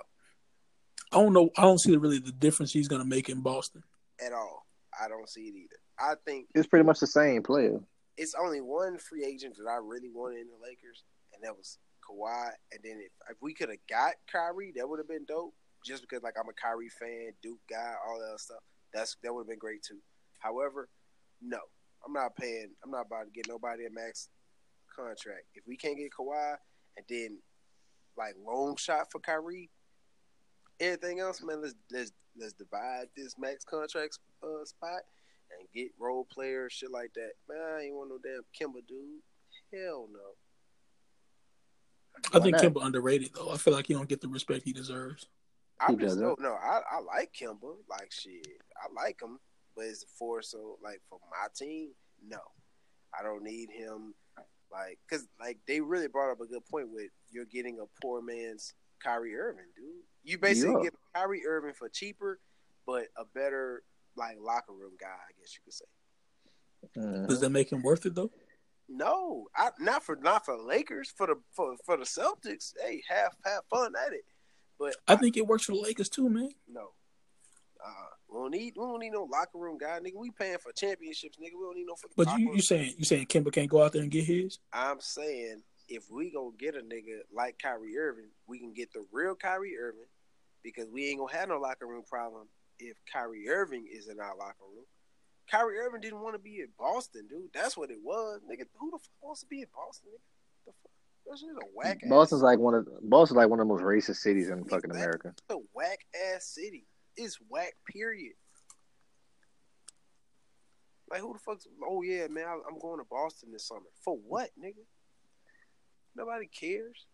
[1.12, 1.50] I don't know.
[1.58, 3.84] I don't see really the difference he's gonna make in Boston.
[4.26, 4.66] at all.
[5.00, 5.76] I don't see it either.
[6.00, 7.82] I think It's pretty much the same player.
[8.18, 11.04] It's only one free agent that I really wanted in the Lakers,
[11.34, 12.50] and that was Kawhi.
[12.72, 15.54] And then if, if we could have got Kyrie, that would have been dope.
[15.86, 18.64] Just because like I'm a Kyrie fan, Duke guy, all that stuff.
[18.94, 20.00] That's that would have been great too.
[20.40, 20.90] However,
[21.42, 21.60] no,
[22.06, 22.72] I'm not paying.
[22.84, 24.30] I'm not about to get nobody a max
[24.96, 25.46] contract.
[25.54, 26.56] If we can't get Kawhi,
[26.98, 27.40] and then
[28.18, 29.70] like long shot for Kyrie,
[30.80, 35.02] everything else, man, let's let's let's divide this max contract uh, spot
[35.60, 37.32] and get role players, shit like that.
[37.50, 39.22] Man, I ain't want no damn Kemba dude.
[39.74, 40.20] Hell no.
[42.34, 42.64] I think not?
[42.64, 43.52] Kemba underrated though.
[43.52, 45.28] I feel like he don't get the respect he deserves.
[45.80, 46.24] I He just doesn't.
[46.24, 46.54] don't know.
[46.56, 47.76] I, I like Kemba.
[47.90, 48.48] Like shit.
[48.78, 49.40] I like him.
[49.76, 51.90] But is it for so like for my team?
[52.26, 52.40] No.
[53.18, 54.14] I don't need him
[54.72, 58.22] like cause like they really brought up a good point with you're getting a poor
[58.22, 59.86] man's Kyrie Irving, dude.
[60.24, 60.84] You basically Yeah.
[60.84, 62.40] get Kyrie Irving for cheaper,
[62.88, 63.84] but a better
[64.16, 65.86] like locker room guy, I guess you could say.
[67.00, 67.28] Mhm.
[67.28, 68.32] Does that make him worth it though?
[68.88, 72.74] No, I not for not for Lakers for the for, for the Celtics.
[72.84, 74.26] Hey, have have fun at it.
[74.78, 76.52] But I think it works for the Lakers too, man.
[76.68, 76.92] no,
[77.84, 77.90] uh,
[78.30, 80.16] we don't need we don't need no locker room guy, nigga.
[80.18, 81.58] We paying for championships, nigga.
[81.58, 81.96] We don't need no.
[81.96, 84.60] fucking But you you saying you saying Kemba can't go out there and get his?
[84.72, 89.06] I'm saying if we gonna get a nigga like Kyrie Irving, we can get the
[89.12, 90.08] real Kyrie Irving
[90.64, 92.48] because we ain't gonna have no locker room problem
[92.80, 94.86] if Kyrie Irving is in our locker room.
[95.50, 97.50] Kyrie Irving didn't want to be in Boston, dude.
[97.54, 98.66] That's what it was, nigga.
[98.80, 100.66] Who the fuck wants to be in Boston, nigga?
[100.66, 100.92] The fuck?
[101.28, 102.00] That's just a whack.
[102.04, 104.92] ass- Boston's like one of Boston's like one of the most racist cities in fucking
[104.92, 105.34] America.
[105.50, 106.00] a whack
[106.34, 106.86] ass city.
[107.18, 107.74] It's whack.
[107.92, 108.34] Period.
[111.10, 111.68] Like who the fuck's?
[111.88, 113.90] Oh yeah, man, I- I'm going to Boston this summer.
[114.04, 114.84] For what, nigga?
[116.16, 117.06] Nobody cares.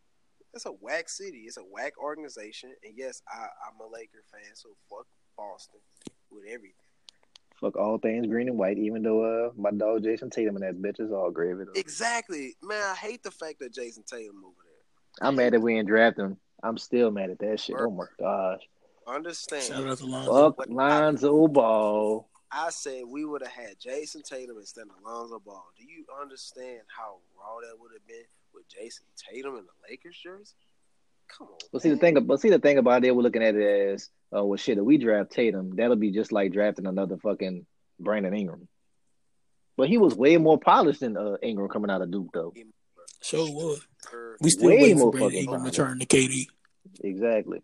[0.53, 1.43] It's a whack city.
[1.47, 2.73] It's a whack organization.
[2.83, 5.07] And yes, I, I'm a Laker fan, so fuck
[5.37, 5.79] Boston
[6.31, 6.75] with everything.
[7.59, 8.77] Fuck all things green and white.
[8.77, 11.65] Even though uh, my dog Jayson Tatum and that bitch is all gravy.
[11.65, 11.79] though.
[11.79, 12.81] Exactly, man.
[12.83, 15.27] I hate the fact that Jayson Tatum over there.
[15.27, 16.37] I'm mad that we ain't draft him.
[16.63, 17.75] I'm still mad at that shit.
[17.77, 18.61] Oh my gosh.
[19.07, 19.63] Understand?
[19.63, 20.53] Shout out to Lonzo.
[20.53, 22.27] Fuck Lonzo Ball.
[22.51, 25.65] I said we would have had Jayson Tatum instead of Lonzo Ball.
[25.77, 30.19] Do you understand how raw that would have been with Jayson Tatum in the Lakers
[30.21, 30.55] jersey?
[31.37, 31.53] Come on.
[31.71, 34.09] But see the thing, but see the thing about it, we're looking at it as,
[34.31, 34.77] oh well, shit.
[34.77, 37.65] If we draft Tatum, that'll be just like drafting another fucking
[37.99, 38.67] Brandon Ingram.
[39.77, 42.53] But he was way more polished than uh, Ingram coming out of Duke, though.
[43.21, 43.81] Sure was.
[44.13, 45.65] Or- We still Way waiting more for Brandon fucking Ingram power.
[45.69, 46.47] return to KD.
[47.03, 47.63] Exactly.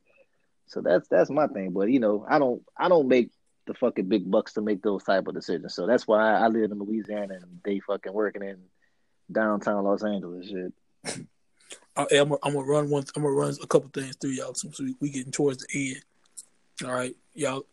[0.68, 1.72] So that's that's my thing.
[1.72, 3.32] But you know, I don't I don't make
[3.65, 5.76] the fucking big bucks to make those type of decisions.
[5.76, 8.57] So that's why I, I live in Louisiana and they fucking working in
[9.32, 10.47] downtown Los Angeles.
[10.47, 11.26] Shit.
[12.10, 13.04] Hey, I'm, gonna- I'm gonna run one.
[13.16, 16.04] I'm gonna run a couple things through y'all since we, we getting towards the end.
[16.86, 17.66] All right, y'all.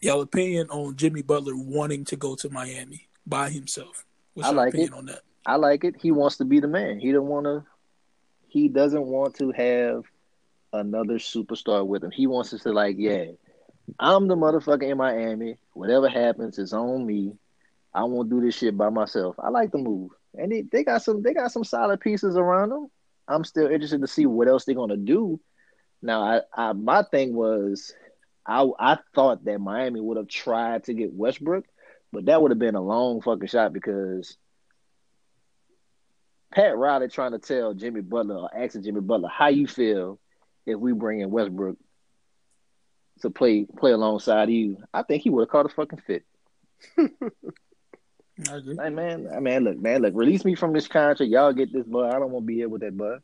[0.00, 4.04] Y'all opinion on Jimmy Butler wanting to go to Miami by himself?
[4.34, 4.96] What's I your like opinion it.
[4.98, 5.20] on that?
[5.46, 5.94] I like it.
[6.00, 6.98] He wants to be the man.
[6.98, 7.64] He don't want to.
[8.48, 10.04] He doesn't want to have
[10.72, 12.10] another superstar with him.
[12.10, 13.24] He wants to say like, yeah,
[13.98, 15.56] I'm the motherfucker in Miami.
[15.72, 17.32] Whatever happens, it's on me.
[17.94, 19.36] I won't do this shit by myself.
[19.38, 21.22] I like the move, and they, they got some.
[21.22, 22.90] They got some solid pieces around them.
[23.28, 25.40] I'm still interested to see what else they're gonna do.
[26.02, 27.92] Now, I, I my thing was,
[28.46, 31.64] I I thought that Miami would have tried to get Westbrook,
[32.12, 34.36] but that would have been a long fucking shot because
[36.52, 40.20] Pat Riley trying to tell Jimmy Butler or asking Jimmy Butler how you feel
[40.66, 41.76] if we bring in Westbrook
[43.22, 44.78] to play play alongside you.
[44.92, 46.24] I think he would have caught a fucking fit.
[48.50, 48.74] I agree.
[48.74, 51.30] Like man, I mean, look, man, look, release me from this contract.
[51.30, 52.12] Y'all get this, bud.
[52.12, 53.20] I don't want to be here with that, bud.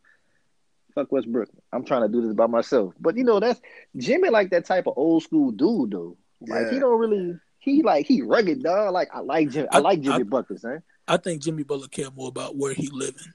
[0.94, 1.48] Fuck Westbrook.
[1.72, 2.94] I'm trying to do this by myself.
[3.00, 3.60] But you know, that's
[3.96, 6.16] Jimmy like that type of old school dude, though.
[6.40, 7.38] Like he don't really.
[7.58, 8.92] He like he rugged, dog.
[8.92, 9.68] Like I like Jimmy.
[9.70, 10.82] I, I- like Jimmy I- Butler, son.
[11.08, 13.32] I think Jimmy Butler care more about where he living,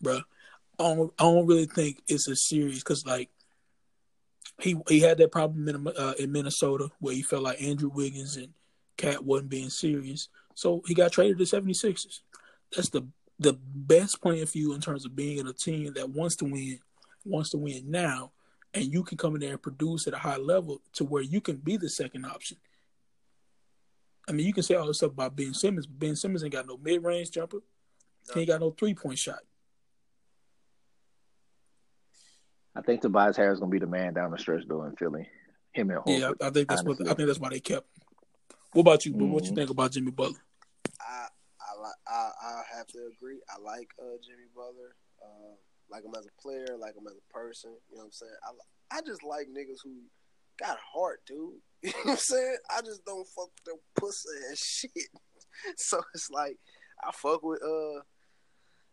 [0.00, 0.20] bro.
[0.78, 3.30] I don't, I don't really think it's a series because like
[4.60, 8.36] he he had that problem in uh, in Minnesota where he felt like Andrew Wiggins
[8.36, 8.48] and
[8.96, 12.20] KAT wasn't being serious, so he got traded to 76ers.
[12.74, 13.06] That's the
[13.38, 16.46] the best playing for you in terms of being in a team that wants to
[16.46, 16.78] win,
[17.26, 18.32] wants to win now,
[18.72, 21.42] and you can come in there and produce at a high level to where you
[21.42, 22.56] can be the second option.
[24.26, 26.54] I mean, you can say all this stuff about Ben Simmons, but Ben Simmons ain't
[26.54, 27.58] got no mid range jumper.
[28.32, 29.40] He ain't got no three point shot.
[32.74, 35.28] I think Tobias Harris gonna be the man down the stretch though in Philly.
[35.72, 36.18] Him and Horford.
[36.18, 36.98] Yeah, I, I think that's what.
[37.02, 37.86] I think that's why they kept.
[37.86, 38.05] him.
[38.76, 39.14] What about you?
[39.14, 39.24] Boo?
[39.32, 39.54] What you Mhm.
[39.54, 40.44] think about Jimmy Butler?
[41.00, 43.40] I I like I I have to agree.
[43.48, 44.94] I like uh, Jimmy Butler.
[45.24, 45.56] Uh,
[45.88, 47.70] like him as a player, like him as a person.
[47.88, 48.36] You know what I'm saying?
[48.44, 50.02] I I just like niggas who
[50.58, 51.62] got heart, dude.
[51.82, 52.58] You know what I'm saying?
[52.68, 55.08] I just don't fuck with them pussy and shit.
[55.78, 56.58] So it's like
[57.02, 58.00] I fuck with uh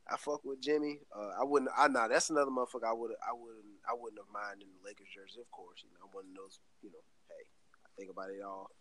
[0.08, 1.02] I fuck with Jimmy.
[1.14, 1.72] Uh, I wouldn't.
[1.76, 2.08] I nah.
[2.08, 2.88] That's another motherfucker.
[2.88, 3.12] I would.
[3.20, 3.84] I wouldn't.
[3.84, 5.84] I wouldn't have minded the Lakers jersey, of course.
[5.84, 6.60] You know, one of those.
[6.82, 7.44] You know, hey,
[7.84, 8.72] I think about it all.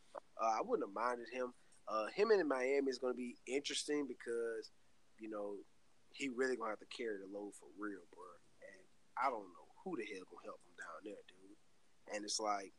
[0.41, 1.53] Uh, I wouldn't have minded him.
[1.89, 4.71] Uh, him in Miami is going to be interesting because,
[5.19, 5.57] you know,
[6.15, 8.25] he really gonna have to carry the load for real, bro.
[8.61, 8.85] And
[9.17, 12.15] I don't know who the hell gonna help him down there, dude.
[12.15, 12.73] And it's like,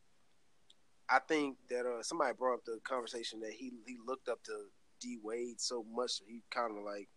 [1.09, 4.69] I think that uh, somebody brought up the conversation that he he looked up to
[5.01, 7.09] D Wade so much that he kind of like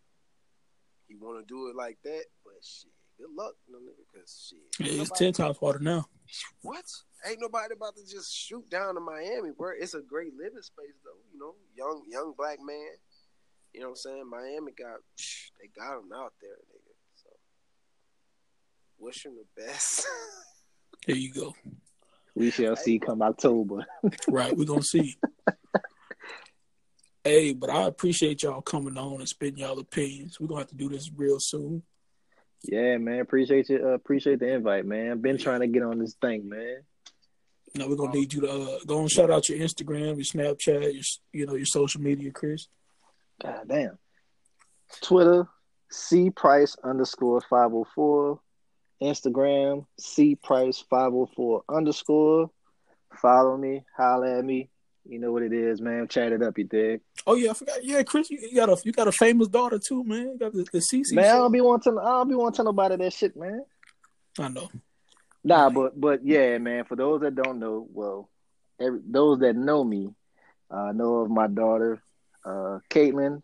[1.07, 2.25] he want to do it like that.
[2.45, 6.09] But shit, good luck, you know, nigga, because shit, it's ten times harder now.
[6.63, 6.85] What?
[7.27, 9.73] Ain't nobody about to just shoot down to Miami, bro.
[9.79, 11.21] It's a great living space, though.
[11.33, 12.95] You know, young young black man.
[13.73, 14.31] You know what I'm saying?
[14.31, 15.01] Miami got
[15.61, 16.95] they got him out there, nigga.
[17.17, 17.29] So
[18.99, 20.07] wish him the best.
[21.07, 21.55] Here you go.
[22.35, 23.87] We shall see come October.
[24.29, 25.17] Right, we're gonna see.
[27.25, 30.39] hey, but I appreciate y'all coming on and spitting y'all opinions.
[30.39, 31.83] We're gonna have to do this real soon.
[32.69, 33.21] Yeah, man.
[33.21, 33.81] Appreciate you.
[33.83, 35.21] Uh, appreciate the invite, man.
[35.21, 36.83] Been trying to get on this thing, man.
[37.75, 40.95] No, we're gonna need you to uh, go and shout out your Instagram, your Snapchat,
[40.95, 41.03] your
[41.33, 42.69] you know your social media, Chris.
[43.43, 43.99] God damn.
[45.03, 45.47] Twitter,
[45.91, 48.41] C Price underscore five oh four.
[49.03, 52.51] Instagram, C Price five oh four underscore.
[53.21, 54.71] Follow me, holla at me.
[55.09, 56.09] You know what it is, man.
[56.09, 57.01] Chat it up, you dig?
[57.27, 57.85] Oh yeah, I forgot.
[57.85, 60.33] Yeah, Chris, you, you got a you got a famous daughter too, man.
[60.33, 61.13] You got the, the CC.
[61.13, 61.99] Man, I don't be wanting.
[61.99, 63.65] I don't be wanting nobody that shit, man.
[64.39, 64.69] I know.
[65.45, 66.85] Nah, but but yeah, man.
[66.85, 68.29] For those that don't know, well,
[68.81, 70.11] every, those that know me,
[70.71, 72.03] uh, know of my daughter,
[72.45, 73.43] uh, Caitlin.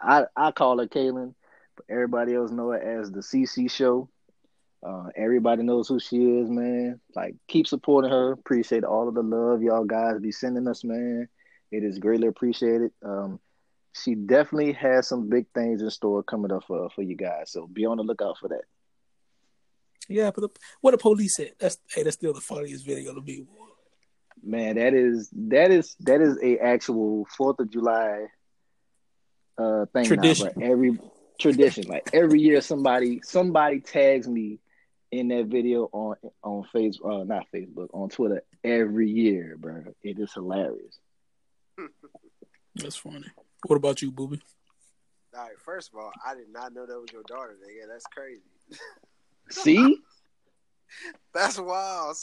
[0.00, 1.34] I I call her Caitlin,
[1.76, 4.08] but everybody else know her as the CC Show.
[4.84, 7.00] Uh, everybody knows who she is, man.
[7.14, 8.32] Like, keep supporting her.
[8.32, 11.28] Appreciate all of the love y'all guys be sending us, man.
[11.70, 12.92] It is greatly appreciated.
[13.02, 13.40] Um,
[13.94, 17.52] she definitely has some big things in store coming up for for you guys.
[17.52, 18.64] So be on the lookout for that.
[20.08, 20.48] Yeah, but the,
[20.80, 21.52] what the police said.
[21.58, 23.46] That's hey, that's still the funniest video to me.
[24.42, 28.26] Man, that is that is that is a actual Fourth of July
[29.56, 30.46] uh thing Tradition.
[30.46, 30.52] now.
[30.56, 30.98] But every
[31.38, 34.58] tradition, like every year, somebody somebody tags me
[35.18, 39.82] in that video on on Facebook, uh, not Facebook, on Twitter every year, bro.
[40.02, 40.98] It is hilarious.
[42.74, 43.26] That's funny.
[43.66, 44.40] What about you, Boobie?
[45.36, 47.88] all right, first of all, I did not know that was your daughter, nigga.
[47.88, 48.42] That's crazy.
[49.50, 49.98] See,
[51.34, 52.16] That's wild.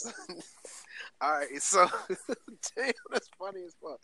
[1.20, 1.86] All right, so
[2.76, 4.00] damn, that's funny as fuck.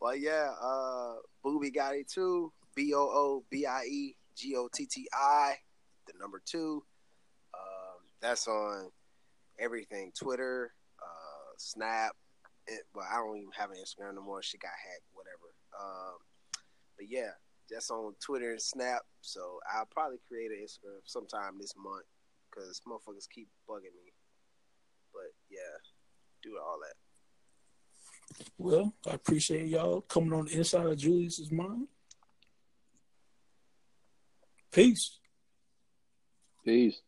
[0.00, 2.52] Well, yeah, uh, Boobie Gotti too.
[2.74, 5.54] B O O B I E G O T T I,
[6.06, 6.82] the number two.
[8.20, 8.90] That's on
[9.58, 12.12] everything: Twitter, uh, Snap.
[12.66, 14.42] It, well, I don't even have an Instagram no more.
[14.42, 15.54] She got hacked, whatever.
[15.80, 16.18] Um,
[16.96, 17.30] but yeah,
[17.70, 19.02] that's on Twitter and Snap.
[19.22, 22.04] So I'll probably create an Instagram sometime this month
[22.50, 24.12] because motherfuckers keep bugging me.
[25.12, 25.78] But yeah,
[26.42, 28.44] do all that.
[28.58, 31.88] Well, I appreciate y'all coming on the inside of Julius's mind.
[34.72, 35.18] Peace.
[36.64, 37.00] peace.